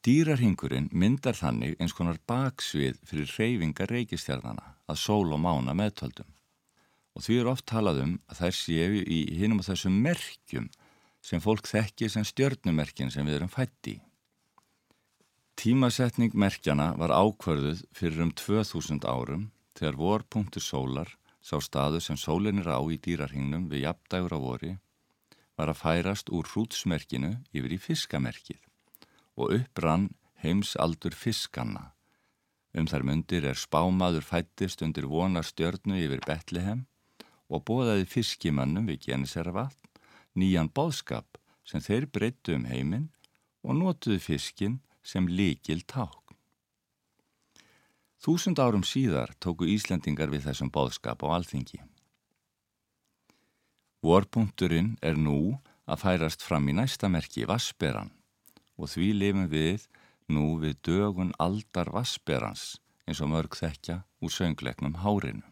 Dýrarhingurinn 0.00 0.88
myndar 0.88 1.36
þannig 1.36 1.76
eins 1.76 1.92
konar 1.98 2.16
baksvið 2.24 3.02
fyrir 3.04 3.34
reyfingar 3.36 3.92
reykistjarnana 3.92 4.78
að 4.88 5.02
sól 5.02 5.34
og 5.36 5.42
mána 5.44 5.74
meðtöldum 5.76 6.30
og 7.12 7.26
því 7.26 7.36
er 7.42 7.50
oft 7.52 7.66
talað 7.68 8.00
um 8.06 8.14
að 8.32 8.40
þær 8.40 8.56
séu 8.56 9.04
í 9.04 9.20
hinum 9.36 9.60
á 9.60 9.68
þessum 9.68 10.00
merkjum 10.00 10.72
sem 11.20 11.44
fólk 11.44 11.68
þekki 11.68 12.08
sem 12.08 12.24
stjörnumerkin 12.24 13.12
sem 13.12 13.28
við 13.28 13.42
erum 13.42 13.52
fætti 13.52 13.98
í. 13.98 14.00
Tímasetning 15.62 16.32
merkjana 16.34 16.88
var 16.98 17.12
ákvarðuð 17.14 17.84
fyrir 17.94 18.24
um 18.24 18.30
2000 18.34 19.04
árum 19.06 19.44
þegar 19.78 19.98
vorpunktur 20.00 20.64
sólar 20.64 21.12
sá 21.38 21.60
staðu 21.62 22.00
sem 22.02 22.18
sólinir 22.18 22.66
á 22.66 22.82
í 22.90 22.98
dýrarhingnum 22.98 23.68
við 23.70 23.84
jafndægur 23.84 24.34
á 24.34 24.38
vori 24.42 24.72
var 25.54 25.70
að 25.70 25.78
færast 25.84 26.34
úr 26.34 26.50
hrútsmerkinu 26.50 27.30
yfir 27.54 27.76
í 27.76 27.80
fiskamerkið 27.86 28.58
og 29.38 29.54
upprann 29.60 30.10
heimsaldur 30.42 31.14
fiskanna. 31.14 31.92
Um 32.74 32.90
þar 32.90 33.06
myndir 33.06 33.46
er 33.46 33.54
spámaður 33.54 34.26
fættist 34.34 34.82
undir 34.82 35.06
vonar 35.06 35.46
stjörnu 35.46 36.02
yfir 36.02 36.26
Betlehem 36.26 36.88
og 37.46 37.68
bóðaði 37.70 38.10
fiskimannum 38.10 38.90
við 38.90 39.06
Geniseravatn 39.06 39.94
nýjan 40.34 40.74
bóðskap 40.74 41.38
sem 41.62 41.78
þeir 41.78 42.10
breyttu 42.10 42.58
um 42.58 42.66
heiminn 42.66 43.12
og 43.62 43.78
notuðu 43.78 44.18
fiskin 44.32 44.82
sem 45.02 45.26
líkil 45.28 45.82
ták. 45.86 46.18
Þúsund 48.22 48.60
árum 48.62 48.84
síðar 48.86 49.32
tóku 49.42 49.66
Íslendingar 49.66 50.30
við 50.30 50.46
þessum 50.46 50.70
bóðskap 50.70 51.24
á 51.26 51.34
alþingi. 51.34 51.80
Vorpunkturinn 54.02 54.96
er 55.02 55.18
nú 55.18 55.58
að 55.86 56.04
færast 56.04 56.42
fram 56.46 56.68
í 56.70 56.74
næsta 56.78 57.10
merki 57.10 57.46
Vassberan 57.50 58.12
og 58.78 58.90
því 58.94 59.08
lifum 59.18 59.48
við 59.50 59.88
nú 60.30 60.56
við 60.62 60.78
dögun 60.86 61.34
aldar 61.42 61.90
Vassberans 61.94 62.76
eins 63.06 63.20
og 63.22 63.32
mörg 63.34 63.58
þekkja 63.58 64.02
úr 64.22 64.32
söngleiknum 64.32 65.00
Hárinu. 65.02 65.51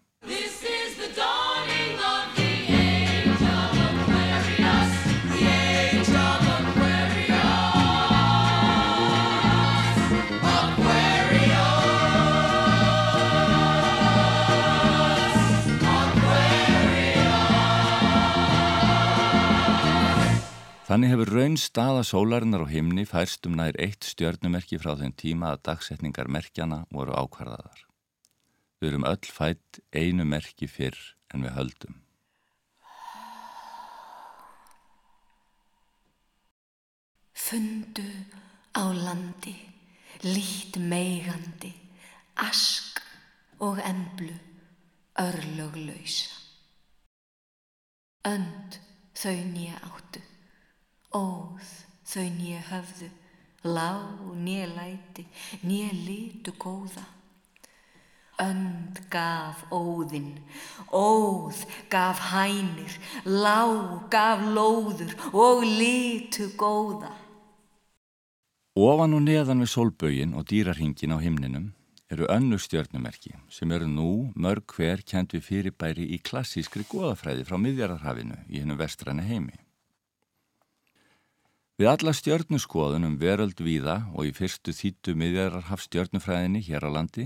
Þannig 20.90 21.12
hefur 21.12 21.31
raun 21.31 21.53
staða 21.55 22.00
sólarinnar 22.03 22.64
á 22.66 22.72
himni 22.72 23.05
færst 23.07 23.46
um 23.46 23.53
nær 23.55 23.76
eitt 23.79 24.03
stjörnumerki 24.03 24.74
frá 24.83 24.96
þeim 24.98 25.12
tíma 25.14 25.53
að 25.55 25.61
dagsetningar 25.68 26.26
merkjana 26.26 26.81
voru 26.90 27.14
ákvarðaðar. 27.14 27.85
Við 28.83 28.88
erum 28.88 29.07
öll 29.07 29.29
fætt 29.31 29.79
einu 29.94 30.26
merki 30.26 30.66
fyrr 30.66 30.98
en 31.31 31.44
við 31.46 31.55
höldum. 31.55 32.00
Fundu 37.38 38.09
á 38.74 38.90
landi, 38.90 39.55
lít 40.26 40.74
meigandi, 40.74 41.70
ask 42.35 42.98
og 43.62 43.79
emblu, 43.87 44.35
örlöglausa. 45.22 46.35
Önd 48.35 48.81
þau 49.14 49.38
nýja 49.55 49.79
áttu 49.87 50.26
óð 51.14 51.70
þau 52.07 52.27
nýja 52.37 52.61
höfðu, 52.70 53.09
lág 53.66 54.20
nýja 54.38 54.68
læti, 54.75 55.25
nýja 55.66 55.90
litu 55.94 56.55
góða. 56.59 57.07
Önd 58.40 58.96
gaf 59.12 59.66
óðinn, 59.68 60.38
óð 60.88 61.66
gaf 61.92 62.23
hænir, 62.31 62.94
lág 63.27 64.07
gaf 64.11 64.40
lóður 64.55 65.12
og 65.35 65.66
litu 65.66 66.49
góða. 66.57 67.12
Ofan 68.81 69.18
og 69.18 69.27
neðan 69.27 69.61
við 69.61 69.75
solbögin 69.75 70.33
og 70.38 70.46
dýrarhingin 70.49 71.12
á 71.12 71.18
himninum 71.20 71.73
eru 72.11 72.27
önnu 72.31 72.57
stjörnumerki 72.59 73.35
sem 73.51 73.70
eru 73.70 73.87
nú 73.87 74.33
mörg 74.35 74.73
hver 74.73 75.03
kent 75.03 75.35
við 75.35 75.44
fyrirbæri 75.46 76.07
í 76.14 76.18
klassískri 76.23 76.87
goðafræði 76.88 77.44
frá 77.44 77.59
miðjararhafinu 77.61 78.38
í 78.49 78.62
hennum 78.62 78.79
vestræni 78.81 79.27
heimi. 79.27 79.59
Við 81.81 81.88
alla 81.88 82.12
stjörnuskoðun 82.12 83.07
um 83.09 83.14
veröld 83.16 83.61
víða 83.64 83.95
og 84.12 84.27
í 84.29 84.35
fyrstu 84.37 84.75
þýttu 84.77 85.14
miðjararhaf 85.16 85.81
stjörnufræðinni 85.87 86.61
hér 86.66 86.85
á 86.85 86.93
landi 86.93 87.25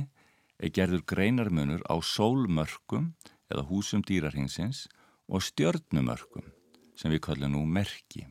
er 0.63 0.71
gerður 0.77 1.03
greinarmunur 1.11 1.83
á 1.91 1.99
sólmörkum 1.99 3.09
eða 3.51 3.67
húsum 3.67 4.07
dýrarhingsins 4.07 4.85
og 5.27 5.43
stjörnumörkum 5.43 6.47
sem 6.95 7.11
við 7.11 7.25
kallum 7.27 7.57
nú 7.57 7.65
merki. 7.67 8.29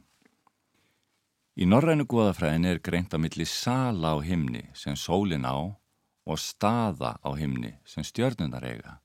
Í 1.59 1.67
norrænu 1.67 2.07
goðafræðinni 2.07 2.71
er 2.71 2.79
greint 2.79 3.11
að 3.11 3.25
milli 3.27 3.51
sala 3.51 4.15
á 4.15 4.17
himni 4.23 4.69
sem 4.79 4.95
sólin 4.95 5.43
á 5.43 5.59
og 5.59 6.39
staða 6.39 7.17
á 7.19 7.35
himni 7.35 7.75
sem 7.83 8.07
stjörnunar 8.07 8.63
eiga 8.63 9.01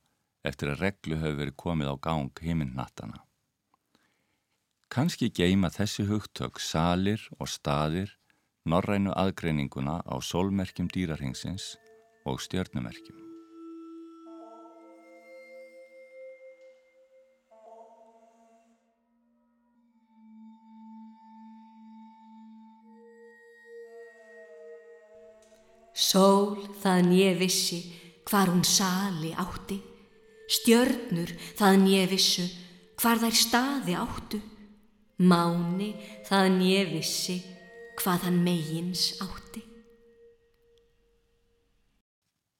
eftir 0.46 0.70
að 0.70 0.87
reglu 0.87 1.18
hefur 1.18 1.40
verið 1.42 1.59
komið 1.66 1.90
á 1.90 1.94
gang 1.98 2.46
himinnnattana. 2.46 3.24
Kanski 4.88 5.27
geima 5.29 5.68
þessi 5.68 6.07
hugtök 6.09 6.57
salir 6.64 7.20
og 7.37 7.51
staðir 7.53 8.14
norrænu 8.64 9.12
aðgreininguna 9.12 9.98
á 10.01 10.16
sólmerkjum 10.24 10.88
dýrarhengsins 10.88 11.74
og 12.24 12.40
stjörnumerkjum. 12.40 13.20
Sól 25.92 26.57
það 26.81 27.07
nýja 27.12 27.33
vissi 27.37 27.85
hvar 28.24 28.48
hún 28.48 28.64
sali 28.64 29.37
átti, 29.37 29.83
stjörnur 30.48 31.37
það 31.61 31.83
nýja 31.85 32.07
vissu 32.09 32.53
hvar 32.96 33.20
þær 33.20 33.44
staði 33.46 34.05
áttu. 34.09 34.48
Máni 35.18 35.96
þaðan 36.28 36.61
ég 36.62 36.92
vissi 36.92 37.40
hvað 37.98 38.28
hann 38.28 38.37
megins 38.44 39.16
átti. 39.18 39.64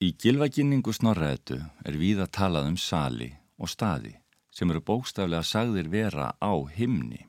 Í 0.03 0.09
gilvaginningu 0.19 0.91
snorraðetu 0.91 1.61
er 1.87 1.99
við 2.01 2.25
að 2.25 2.33
talað 2.35 2.67
um 2.73 2.79
sali 2.83 3.29
og 3.63 3.71
staði 3.71 4.17
sem 4.51 4.75
eru 4.75 4.83
bókstaflega 4.83 5.47
sagðir 5.47 5.87
vera 5.93 6.33
á 6.43 6.53
himni, 6.75 7.29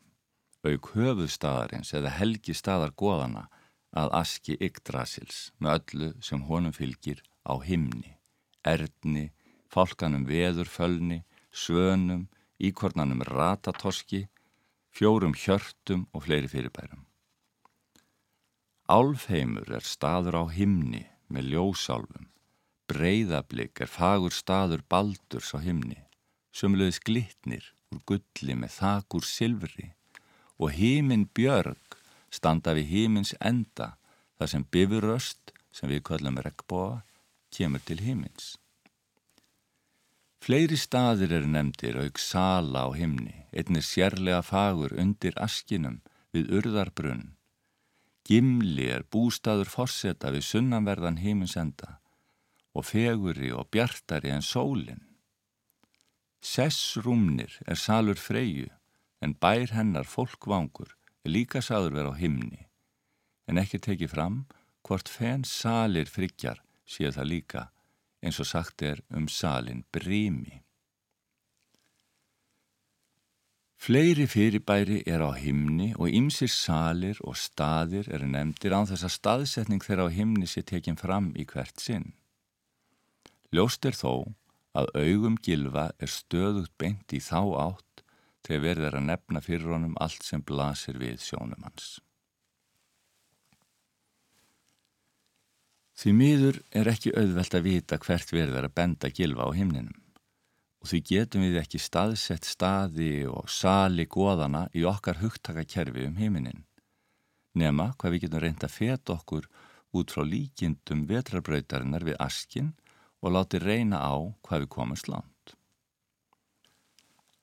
auk 0.65 0.89
höfuðstadarins 0.96 1.94
eða 1.94 2.15
helgi 2.18 2.58
staðar 2.58 2.96
goðana 2.98 3.46
að 3.94 4.10
aski 4.24 4.58
Yggdrasils 4.58 5.52
með 5.62 5.78
öllu 5.78 6.12
sem 6.26 6.42
honum 6.50 6.74
fylgir 6.74 7.22
á 7.46 7.54
himni, 7.62 8.18
erðni, 8.65 9.30
fálkanum 9.70 10.26
veðurfölni, 10.26 11.22
svönum, 11.54 12.26
íkornanum 12.58 13.22
ratatorski, 13.30 14.26
fjórum 14.95 15.36
hjörtum 15.38 16.08
og 16.13 16.25
fleiri 16.25 16.49
fyrirbærum. 16.52 17.06
Álfheimur 18.89 19.69
er 19.69 19.86
staður 19.86 20.39
á 20.41 20.43
himni 20.49 21.04
með 21.30 21.52
ljósálfum, 21.54 22.25
breyðablik 22.89 23.84
er 23.86 23.91
fagur 23.91 24.34
staður 24.34 24.82
baldurs 24.89 25.54
á 25.54 25.62
himni, 25.62 25.99
sömulegis 26.49 26.97
glittnir 27.06 27.67
úr 27.93 28.02
gulli 28.10 28.56
með 28.58 28.80
þakur 28.80 29.25
silfri 29.25 29.91
og 30.58 30.73
híminn 30.75 31.28
björg 31.38 31.99
standa 32.34 32.73
við 32.78 32.89
hímins 32.93 33.36
enda 33.39 33.95
þar 34.39 34.52
sem 34.54 34.65
bifuröst, 34.73 35.54
sem 35.71 35.89
við 35.91 36.04
kallum 36.10 36.39
regnbóa, 36.41 37.04
kemur 37.54 37.84
til 37.86 37.99
hímins. 38.02 38.56
Fleiri 40.39 40.78
staðir 40.80 41.34
eru 41.36 41.49
nefndir 41.52 41.97
auk 41.99 42.19
sala 42.21 42.86
á 42.88 42.89
himni, 42.95 43.36
einnir 43.52 43.84
sérlega 43.84 44.39
fagur 44.45 44.95
undir 44.95 45.36
askinum 45.36 45.99
við 46.34 46.54
urðarbrunn. 46.60 47.36
Gimli 48.23 48.88
er 48.93 49.04
bústaður 49.12 49.71
forseta 49.73 50.32
við 50.32 50.45
sunnanverðan 50.47 51.19
heiminsenda 51.19 51.97
og 52.78 52.86
feguri 52.86 53.52
og 53.52 53.67
bjartari 53.73 54.32
en 54.32 54.45
sólinn. 54.45 55.04
Sessrúmnir 56.39 57.58
er 57.67 57.75
salur 57.75 58.15
freyju 58.15 58.69
en 59.19 59.36
bær 59.36 59.73
hennar 59.75 60.08
fólkvangur 60.08 60.93
er 61.25 61.34
líka 61.36 61.60
saður 61.65 61.97
vera 61.97 62.13
á 62.15 62.19
himni 62.21 62.69
en 63.49 63.60
ekki 63.60 63.82
tekið 63.82 64.13
fram 64.13 64.38
hvort 64.88 65.10
fenn 65.12 65.43
salir 65.43 66.08
friggjar 66.08 66.62
séu 66.88 67.12
það 67.12 67.32
líka 67.34 67.65
eins 68.24 68.40
og 68.42 68.48
sagt 68.50 68.84
er 68.84 69.02
um 69.16 69.28
salin 69.28 69.86
brími. 69.94 70.62
Fleiri 73.80 74.26
fyrirbæri 74.28 75.04
er 75.08 75.24
á 75.24 75.32
himni 75.40 75.94
og 75.96 76.12
ymsir 76.12 76.52
salir 76.52 77.22
og 77.24 77.38
staðir 77.40 78.10
eru 78.12 78.28
nefndir 78.28 78.76
án 78.76 78.90
þess 78.90 79.08
að 79.08 79.16
staðsetning 79.16 79.86
þeirra 79.86 80.10
á 80.12 80.16
himni 80.18 80.50
sé 80.52 80.66
tekinn 80.68 81.00
fram 81.00 81.32
í 81.40 81.46
hvert 81.48 81.80
sinn. 81.80 82.12
Ljóst 83.56 83.88
er 83.88 83.96
þó 83.96 84.36
að 84.76 84.92
augum 85.00 85.40
gilfa 85.40 85.88
er 85.98 86.12
stöðugt 86.12 86.76
beint 86.78 87.16
í 87.16 87.22
þá 87.24 87.40
átt 87.70 88.04
þegar 88.44 88.66
verður 88.68 89.00
að 89.00 89.08
nefna 89.08 89.42
fyrir 89.48 89.72
honum 89.72 89.96
allt 90.04 90.28
sem 90.28 90.44
blasir 90.44 91.00
við 91.00 91.24
sjónum 91.24 91.64
hans. 91.64 92.02
Því 96.00 96.14
miður 96.16 96.62
er 96.72 96.88
ekki 96.88 97.12
auðvelt 97.12 97.56
að 97.58 97.66
vita 97.66 97.98
hvert 98.00 98.30
verður 98.32 98.70
að 98.70 98.76
benda 98.80 99.10
gilfa 99.12 99.48
á 99.48 99.52
himninum. 99.52 99.98
Og 100.80 100.88
því 100.88 101.00
getum 101.10 101.44
við 101.44 101.58
ekki 101.60 101.82
staðsett 101.84 102.48
staði 102.48 103.26
og 103.28 103.50
sali 103.52 104.06
goðana 104.08 104.70
í 104.72 104.86
okkar 104.88 105.20
hugtakakerfi 105.20 106.08
um 106.08 106.16
himinin 106.16 106.64
nema 107.60 107.94
hvað 107.98 108.14
við 108.14 108.24
getum 108.26 108.44
reynda 108.44 108.68
að 108.68 108.76
feta 108.76 109.16
okkur 109.16 109.50
út 110.00 110.14
frá 110.14 110.24
líkindum 110.24 111.06
vetrabrautarinnar 111.10 112.06
við 112.08 112.20
askin 112.22 112.74
og 113.20 113.34
láti 113.36 113.60
reyna 113.60 114.00
á 114.00 114.16
hvað 114.46 114.64
við 114.64 114.72
komumst 114.76 115.10
langt. 115.12 115.56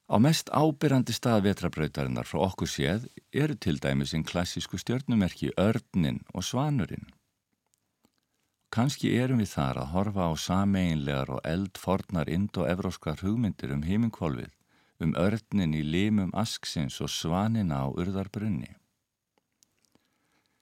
Á 0.06 0.16
mest 0.22 0.52
ábyrrandi 0.54 1.12
stað 1.16 1.48
vetrabrautarinnar 1.48 2.28
frá 2.30 2.44
okkur 2.46 2.70
séð 2.70 3.08
eru 3.34 3.58
til 3.58 3.80
dæmis 3.82 4.14
einn 4.14 4.24
klassísku 4.24 4.78
stjörnumerki 4.78 5.50
Örnin 5.58 6.22
og 6.32 6.46
Svanurinn 6.46 7.10
Kanski 8.74 9.12
erum 9.16 9.40
við 9.40 9.52
þar 9.54 9.78
að 9.80 9.92
horfa 9.94 10.26
á 10.26 10.32
sameinlegar 10.36 11.30
og 11.36 11.44
eldfornar 11.46 12.28
indo-evróskar 12.28 13.22
hugmyndir 13.22 13.72
um 13.72 13.84
heiminkvolvið, 13.86 14.50
um 15.00 15.14
örnin 15.20 15.76
í 15.76 15.84
limum 15.84 16.32
asksins 16.34 16.98
og 17.04 17.12
svanina 17.12 17.84
á 17.84 17.86
urðarbrunni. 17.88 18.74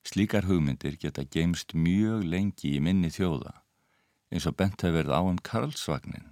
Slíkar 0.04 0.44
hugmyndir 0.44 0.98
geta 1.00 1.24
geimst 1.24 1.72
mjög 1.72 2.26
lengi 2.28 2.74
í 2.76 2.80
minni 2.84 3.08
þjóða, 3.08 3.54
eins 4.30 4.46
og 4.50 4.58
bent 4.60 4.84
hefur 4.84 4.98
verið 4.98 5.16
á 5.16 5.20
um 5.24 5.40
Karlsvagnin. 5.40 6.28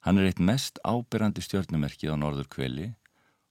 Hann 0.00 0.18
er 0.18 0.26
eitt 0.26 0.40
mest 0.40 0.80
ábyrrandi 0.82 1.44
stjórnumerkið 1.44 2.16
á 2.16 2.16
norður 2.18 2.48
kveli 2.50 2.88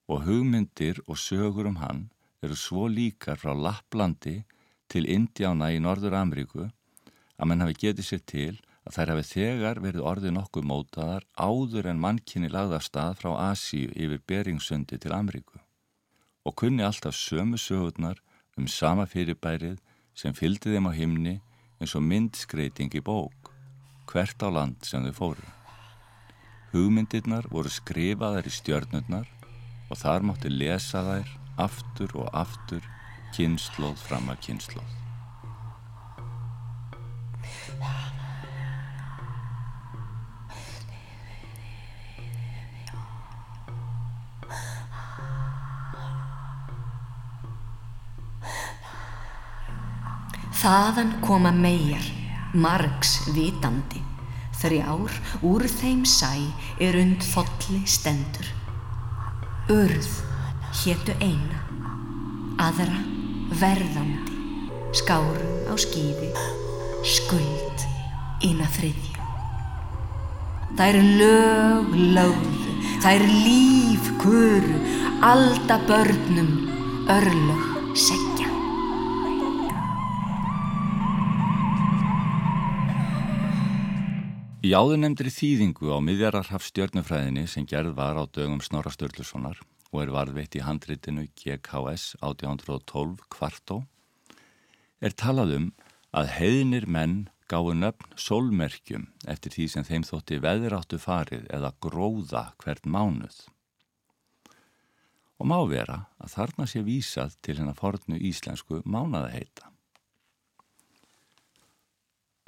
og 0.10 0.26
hugmyndir 0.26 1.00
og 1.08 1.22
sögur 1.22 1.70
um 1.70 1.78
hann 1.80 2.10
eru 2.44 2.58
svo 2.58 2.88
líkar 2.90 3.40
frá 3.40 3.54
Lapplandi 3.54 4.42
til 4.90 5.06
Indiána 5.06 5.70
í 5.76 5.80
Norður 5.80 6.18
Amríku 6.18 6.68
að 7.40 7.50
menn 7.50 7.64
hafi 7.64 7.80
getið 7.86 8.08
sér 8.10 8.24
til 8.28 8.60
að 8.86 8.96
þær 8.98 9.12
hafi 9.14 9.26
þegar 9.32 9.82
verið 9.86 10.08
orðið 10.12 10.36
nokkuð 10.36 10.70
mótaðar 10.72 11.26
áður 11.40 11.90
en 11.92 12.04
mannkinni 12.04 12.52
lagða 12.52 12.82
stað 12.84 13.20
frá 13.22 13.32
Asíu 13.50 13.90
yfir 13.96 14.22
Beringsundi 14.28 15.00
til 15.00 15.16
Amríku 15.16 15.60
og 16.48 16.56
kunni 16.60 16.84
alltaf 16.84 17.16
sömu 17.16 17.60
sögurnar 17.62 18.20
um 18.58 18.68
sama 18.68 19.06
fyrirbærið 19.08 19.78
sem 20.18 20.36
fylgdi 20.36 20.74
þeim 20.74 20.90
á 20.90 20.94
himni 20.96 21.36
eins 21.80 21.96
og 21.96 22.04
myndskreiting 22.04 22.92
í 22.96 23.02
bók, 23.04 23.52
hvert 24.10 24.44
á 24.44 24.50
land 24.52 24.84
sem 24.84 25.06
þau 25.08 25.16
fóru. 25.16 25.48
Hugmyndirnar 26.74 27.48
voru 27.54 27.72
skrifaðar 27.72 28.48
í 28.50 28.54
stjörnurnar 28.54 29.30
og 29.90 29.98
þar 29.98 30.26
mátti 30.28 30.52
lesa 30.52 31.06
þær 31.08 31.36
aftur 31.66 32.16
og 32.20 32.34
aftur 32.36 32.84
kynnslóð 33.36 33.98
fram 34.04 34.30
að 34.34 34.44
kynnslóð. 34.48 35.09
Þaðan 50.60 51.12
koma 51.24 51.54
meir, 51.56 52.04
margs 52.52 53.14
vitandi, 53.32 54.02
þrjár 54.60 55.14
úr 55.48 55.64
þeim 55.72 56.02
sæ 56.04 56.34
er 56.84 56.98
und 57.00 57.24
þolli 57.24 57.80
stendur. 57.88 58.50
Urð 59.72 60.10
héttu 60.82 61.16
eina, 61.24 61.62
aðra 62.60 63.00
verðandi, 63.62 64.36
skárum 65.00 65.72
á 65.72 65.80
skýði, 65.80 66.34
skuld 67.08 67.86
að 68.50 68.74
þriðja. 68.76 69.30
Það 70.74 70.88
er 70.90 71.00
lög 71.22 71.94
lögðu, 72.18 72.74
það 73.00 73.14
er 73.14 73.32
líf 73.46 74.12
kuru, 74.20 74.76
alda 75.24 75.80
börnum, 75.88 76.52
örlög 77.16 77.96
segja. 77.96 78.29
Í 84.70 84.74
áðurnemndri 84.78 85.32
þýðingu 85.34 85.88
á 85.90 85.98
miðjararhaf 85.98 86.62
stjörnufræðinni 86.68 87.48
sem 87.50 87.66
gerð 87.66 87.96
var 87.98 88.20
á 88.22 88.30
dögum 88.30 88.60
Snorra 88.62 88.92
Sturlusonar 88.94 89.58
og 89.90 90.02
er 90.04 90.12
varðveitt 90.14 90.58
í 90.60 90.62
handritinu 90.62 91.24
GKS 91.42 92.20
1812 92.20 93.24
kvartó 93.34 93.80
er 95.02 95.16
talað 95.18 95.56
um 95.56 95.66
að 96.14 96.30
heiðnir 96.36 96.86
menn 96.86 97.16
gáðu 97.50 97.74
nöfn 97.80 98.14
sólmerkjum 98.28 99.08
eftir 99.34 99.56
því 99.56 99.66
sem 99.74 99.88
þeim 99.90 100.06
þótti 100.12 100.38
veðráttu 100.46 101.02
farið 101.02 101.50
eða 101.50 101.74
gróða 101.82 102.44
hvert 102.62 102.86
mánuð. 102.86 103.40
Og 105.42 105.50
má 105.50 105.58
vera 105.72 106.04
að 106.22 106.36
þarna 106.36 106.70
sé 106.70 106.86
vísað 106.86 107.40
til 107.42 107.58
hennar 107.58 107.80
fornu 107.80 108.22
íslensku 108.22 108.84
mánaðaheita. 108.86 109.69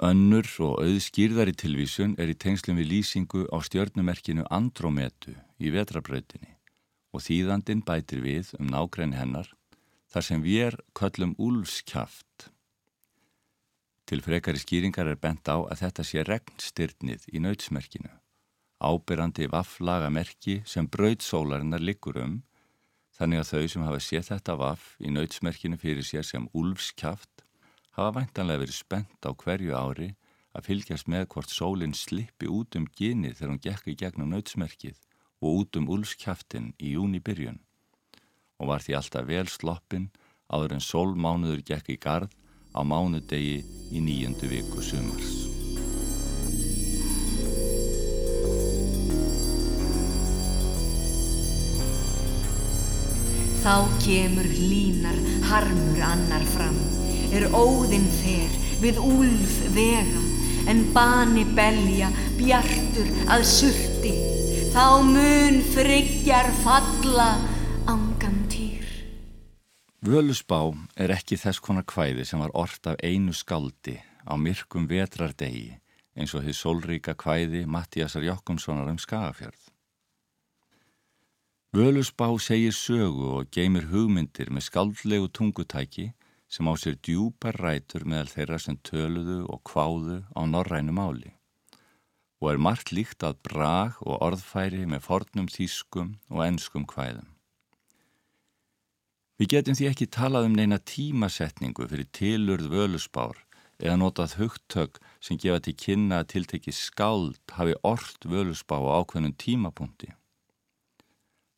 Önnur 0.02 0.48
og 0.66 0.80
auðskýrðari 0.82 1.52
tilvísun 1.54 2.16
er 2.18 2.32
í 2.32 2.34
tengslum 2.34 2.80
við 2.80 2.88
lýsingu 2.90 3.44
á 3.54 3.62
stjörnumerkinu 3.62 4.42
Andrometu 4.50 5.36
í 5.62 5.70
vetrabrautinni 5.70 6.56
og 7.14 7.22
þýðandin 7.22 7.84
bætir 7.86 8.24
við 8.24 8.50
um 8.58 8.66
nákrenni 8.72 9.14
hennar 9.14 9.52
þar 10.10 10.26
sem 10.26 10.42
við 10.42 10.64
er 10.64 10.76
köllum 10.98 11.36
úlfskjaft. 11.38 12.48
Til 14.10 14.18
frekari 14.26 14.58
skýringar 14.58 15.06
er 15.06 15.20
bent 15.22 15.46
á 15.46 15.62
að 15.62 15.84
þetta 15.84 16.08
sé 16.08 16.26
regnstyrnið 16.26 17.28
í 17.30 17.44
nautsmerkinu, 17.46 18.10
ábyrrandi 18.82 19.46
vafflaga 19.54 20.10
merki 20.10 20.64
sem 20.66 20.90
brautsólarinnar 20.90 21.78
liggur 21.78 22.18
um, 22.24 22.40
þannig 23.14 23.44
að 23.44 23.54
þau 23.54 23.70
sem 23.76 23.86
hafa 23.86 24.02
séð 24.02 24.28
þetta 24.32 24.58
vaff 24.66 24.96
í 24.98 25.14
nautsmerkinu 25.14 25.78
fyrir 25.78 26.02
sér 26.02 26.26
sem 26.26 26.50
úlfskjaft 26.50 27.41
hafa 27.96 28.12
væntanlega 28.18 28.64
verið 28.64 28.78
spennt 28.78 29.28
á 29.28 29.30
hverju 29.36 29.74
ári 29.76 30.08
að 30.56 30.68
fylgjast 30.68 31.08
með 31.12 31.26
hvort 31.32 31.52
sólinn 31.52 31.96
slippi 31.96 32.48
út 32.48 32.76
um 32.78 32.86
gynið 32.98 33.36
þegar 33.38 33.52
hún 33.52 33.62
gekk 33.66 33.90
í 33.92 33.98
gegnum 34.00 34.32
nautsmerkið 34.32 34.98
og 35.42 35.62
út 35.62 35.80
um 35.80 35.90
úlskjaftin 35.92 36.72
í 36.80 36.94
júni 36.96 37.20
byrjun 37.24 37.60
og 38.62 38.70
var 38.70 38.84
því 38.84 38.96
alltaf 38.98 39.28
vel 39.28 39.48
sloppin 39.50 40.10
áður 40.52 40.76
en 40.76 40.84
sólmánuður 40.84 41.64
gekk 41.68 41.92
í 41.92 41.98
gard 42.00 42.32
á 42.72 42.80
mánudegi 42.80 43.60
í 43.92 44.00
nýjöndu 44.00 44.48
viku 44.48 44.84
sumars. 44.84 45.40
Þá 53.62 53.86
kemur 54.02 54.48
línar 54.48 55.18
harmur 55.46 56.00
annar 56.02 56.42
fram 56.56 56.80
er 57.32 57.48
óðinn 57.56 58.08
fer 58.20 58.60
við 58.82 59.00
úlf 59.00 59.56
vega 59.74 60.22
en 60.70 60.84
bani 60.94 61.44
belja 61.56 62.10
bjartur 62.38 63.08
að 63.32 63.44
surti 63.48 64.12
þá 64.72 65.02
mun 65.04 65.60
friggjar 65.72 66.48
falla 66.62 67.30
ángan 67.90 68.38
týr. 68.52 68.86
Völusbá 70.04 70.62
er 70.96 71.14
ekki 71.16 71.38
þess 71.40 71.62
konar 71.62 71.86
kvæði 71.88 72.26
sem 72.28 72.42
var 72.42 72.54
orrt 72.58 72.88
af 72.90 73.00
einu 73.02 73.34
skaldi 73.36 73.98
á 74.28 74.34
myrkum 74.38 74.86
vetrardegi 74.90 75.72
eins 76.16 76.34
og 76.36 76.44
því 76.44 76.54
sólríka 76.56 77.14
kvæði 77.18 77.64
Mattíasar 77.66 78.24
Jokkumssonar 78.26 78.90
um 78.92 79.00
Skagafjörð. 79.00 79.70
Völusbá 81.72 82.28
segir 82.36 82.74
sögu 82.76 83.30
og 83.38 83.48
geymir 83.48 83.86
hugmyndir 83.88 84.50
með 84.52 84.66
skaldlegu 84.68 85.30
tungutæki 85.32 86.10
sem 86.52 86.68
á 86.68 86.74
sér 86.76 86.98
djúpar 87.00 87.56
rætur 87.64 88.04
meðal 88.04 88.28
þeirra 88.34 88.58
sem 88.60 88.76
töluðu 88.84 89.38
og 89.48 89.62
kváðu 89.68 90.18
á 90.36 90.40
norrænu 90.44 90.92
máli 90.92 91.32
og 92.42 92.48
er 92.50 92.58
margt 92.58 92.90
líkt 92.90 93.22
að 93.22 93.38
brag 93.46 94.00
og 94.02 94.18
orðfæri 94.26 94.82
með 94.90 95.04
fornum 95.06 95.46
þýskum 95.46 96.16
og 96.26 96.40
ennskum 96.42 96.82
kvæðum. 96.90 97.28
Við 99.38 99.52
getum 99.54 99.78
því 99.78 99.86
ekki 99.92 100.08
talað 100.10 100.48
um 100.48 100.56
neina 100.58 100.80
tímasetningu 100.82 101.86
fyrir 101.86 102.08
tilurð 102.18 102.66
völusbár 102.72 103.38
eða 103.78 103.94
notað 104.02 104.34
hugtök 104.40 104.98
sem 105.22 105.38
gefa 105.38 105.62
til 105.62 105.76
kynna 105.84 106.20
að 106.22 106.32
tiltekki 106.34 106.74
skáld 106.74 107.38
hafi 107.54 107.78
orrt 107.86 108.26
völusbá 108.26 108.76
á 108.82 109.02
ákveðnum 109.02 109.36
tímapunkti. 109.38 110.10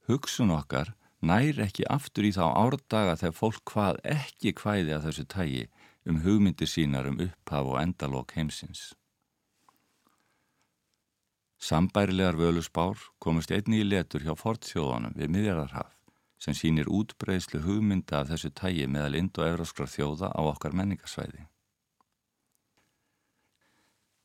Hugsun 0.09 0.53
okkar 0.53 0.93
nær 1.29 1.61
ekki 1.65 1.87
aftur 1.91 2.27
í 2.29 2.33
þá 2.37 2.45
árdaga 2.51 3.17
þegar 3.21 3.39
fólk 3.39 3.63
hvað 3.73 4.03
ekki 4.17 4.55
hvæði 4.61 4.95
að 4.97 5.09
þessu 5.09 5.25
tægi 5.35 5.65
um 6.09 6.21
hugmyndir 6.25 6.69
sínar 6.69 7.09
um 7.09 7.21
upphaf 7.25 7.71
og 7.73 7.81
endalók 7.81 8.35
heimsins. 8.37 8.93
Sambærilegar 11.65 12.37
völusbár 12.37 13.01
komist 13.25 13.53
einni 13.55 13.81
í 13.81 13.89
letur 13.89 14.25
hjá 14.27 14.35
fortþjóðanum 14.37 15.17
við 15.17 15.33
miðjararhaf 15.33 15.95
sem 16.45 16.57
sínir 16.57 16.91
útbreyslu 16.93 17.63
hugmynda 17.65 18.21
af 18.21 18.29
þessu 18.29 18.51
tægi 18.53 18.85
meðal 18.91 19.17
ind- 19.17 19.39
og 19.41 19.47
evróskra 19.49 19.87
þjóða 19.89 20.29
á 20.29 20.41
okkar 20.45 20.77
menningarsvæði. 20.77 21.47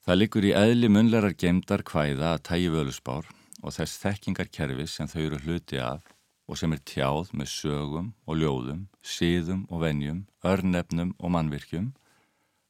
Það 0.03 0.19
likur 0.19 0.47
í 0.49 0.55
eðli 0.57 0.89
munlerar 0.91 1.35
gemdar 1.37 1.83
hvæða 1.87 2.33
að 2.33 2.43
tægi 2.49 2.69
völusbár 2.75 3.29
og 3.63 3.75
þess 3.75 4.01
þekkingarkerfis 4.03 4.95
sem 4.97 5.07
þau 5.07 5.21
eru 5.21 5.39
hluti 5.45 5.79
af 5.79 6.03
og 6.49 6.57
sem 6.57 6.73
er 6.73 6.81
tjáð 6.81 7.29
með 7.37 7.51
sögum 7.53 8.09
og 8.25 8.39
ljóðum, 8.41 8.87
síðum 9.05 9.67
og 9.69 9.83
venjum, 9.85 10.23
örnefnum 10.41 11.13
og 11.19 11.33
mannvirkjum, 11.35 11.91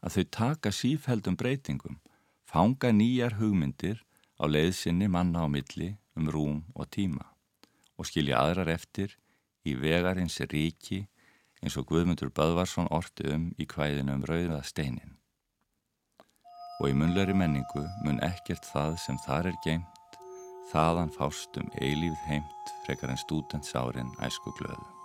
að 0.03 0.15
þau 0.17 0.25
taka 0.35 0.73
sífældum 0.75 1.39
breytingum, 1.39 1.99
fanga 2.43 2.91
nýjar 2.91 3.37
hugmyndir 3.39 4.03
á 4.35 4.43
leiðsynni 4.51 5.07
manna 5.07 5.45
á 5.45 5.47
milli 5.47 5.93
um 6.19 6.27
rúm 6.27 6.63
og 6.75 6.91
tíma 6.91 7.23
og 7.99 8.07
skilja 8.07 8.39
aðrar 8.39 8.71
eftir 8.71 9.15
í 9.67 9.75
vegarins 9.75 10.39
ríki 10.51 11.05
eins 11.59 11.75
og 11.79 11.89
Guðmundur 11.91 12.31
Böðvarsson 12.31 12.87
orti 12.95 13.27
um 13.35 13.49
í 13.59 13.67
kvæðinu 13.67 14.15
um 14.15 14.25
rauða 14.27 14.61
steinin. 14.63 15.17
Og 16.79 16.91
í 16.91 16.95
munleiri 16.95 17.35
menningu 17.35 17.83
mun 18.05 18.21
ekkert 18.23 18.63
það 18.71 18.95
sem 19.03 19.19
þar 19.25 19.51
er 19.51 19.57
geimt, 19.65 19.98
þaðan 20.69 21.09
fástum 21.13 21.69
eilíð 21.81 22.17
heimt 22.27 22.73
frekar 22.85 23.13
en 23.13 23.21
stúdentsárin 23.21 24.15
æsku 24.25 24.53
glöðu. 24.59 24.98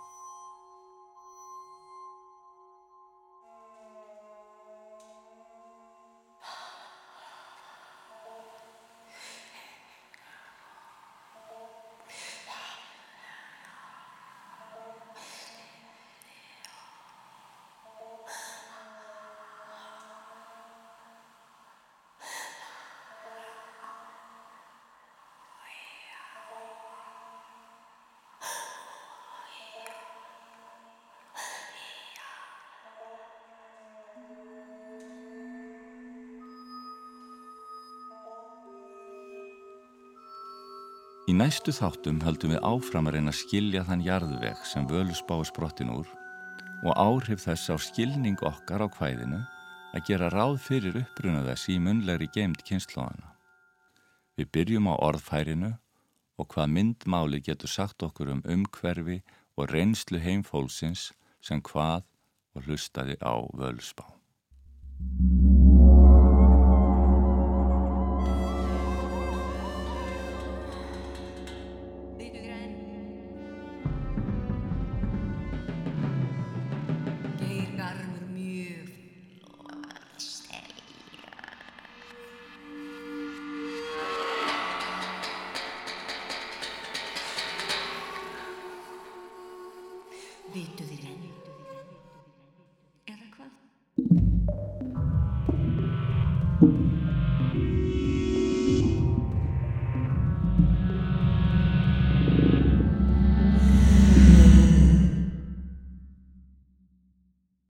Í 41.25 41.33
næstu 41.33 41.73
þáttum 41.73 42.19
höldum 42.21 42.51
við 42.53 42.59
áfram 42.61 43.07
að 43.09 43.15
reyna 43.15 43.31
að 43.33 43.39
skilja 43.39 43.81
þann 43.87 44.03
jarðveg 44.05 44.59
sem 44.69 44.83
völusbá 44.85 45.39
er 45.39 45.47
sprottin 45.49 45.89
úr 45.89 46.11
og 46.85 46.91
áhrif 47.01 47.41
þess 47.47 47.71
á 47.73 47.75
skilning 47.81 48.37
okkar 48.45 48.83
á 48.85 48.87
hvæðinu 48.93 49.39
að 49.97 50.05
gera 50.05 50.29
ráð 50.29 50.59
fyrir 50.67 50.99
uppruna 51.01 51.41
þess 51.47 51.71
í 51.73 51.79
munlegri 51.81 52.29
geimt 52.29 52.61
kynnslóðana. 52.67 53.33
Við 54.37 54.51
byrjum 54.53 54.91
á 54.93 55.01
orðfærinu 55.01 55.71
og 56.37 56.51
hvað 56.53 56.73
myndmáli 56.77 57.41
getur 57.41 57.73
sagt 57.73 58.05
okkur 58.05 58.29
um 58.35 58.45
umhverfi 58.45 59.23
og 59.57 59.73
reynslu 59.73 60.21
heimfólksins 60.21 61.09
sem 61.41 61.63
hvað 61.65 62.05
og 62.53 62.69
hlustaði 62.69 63.17
á 63.25 63.33
völusbá. 63.49 64.05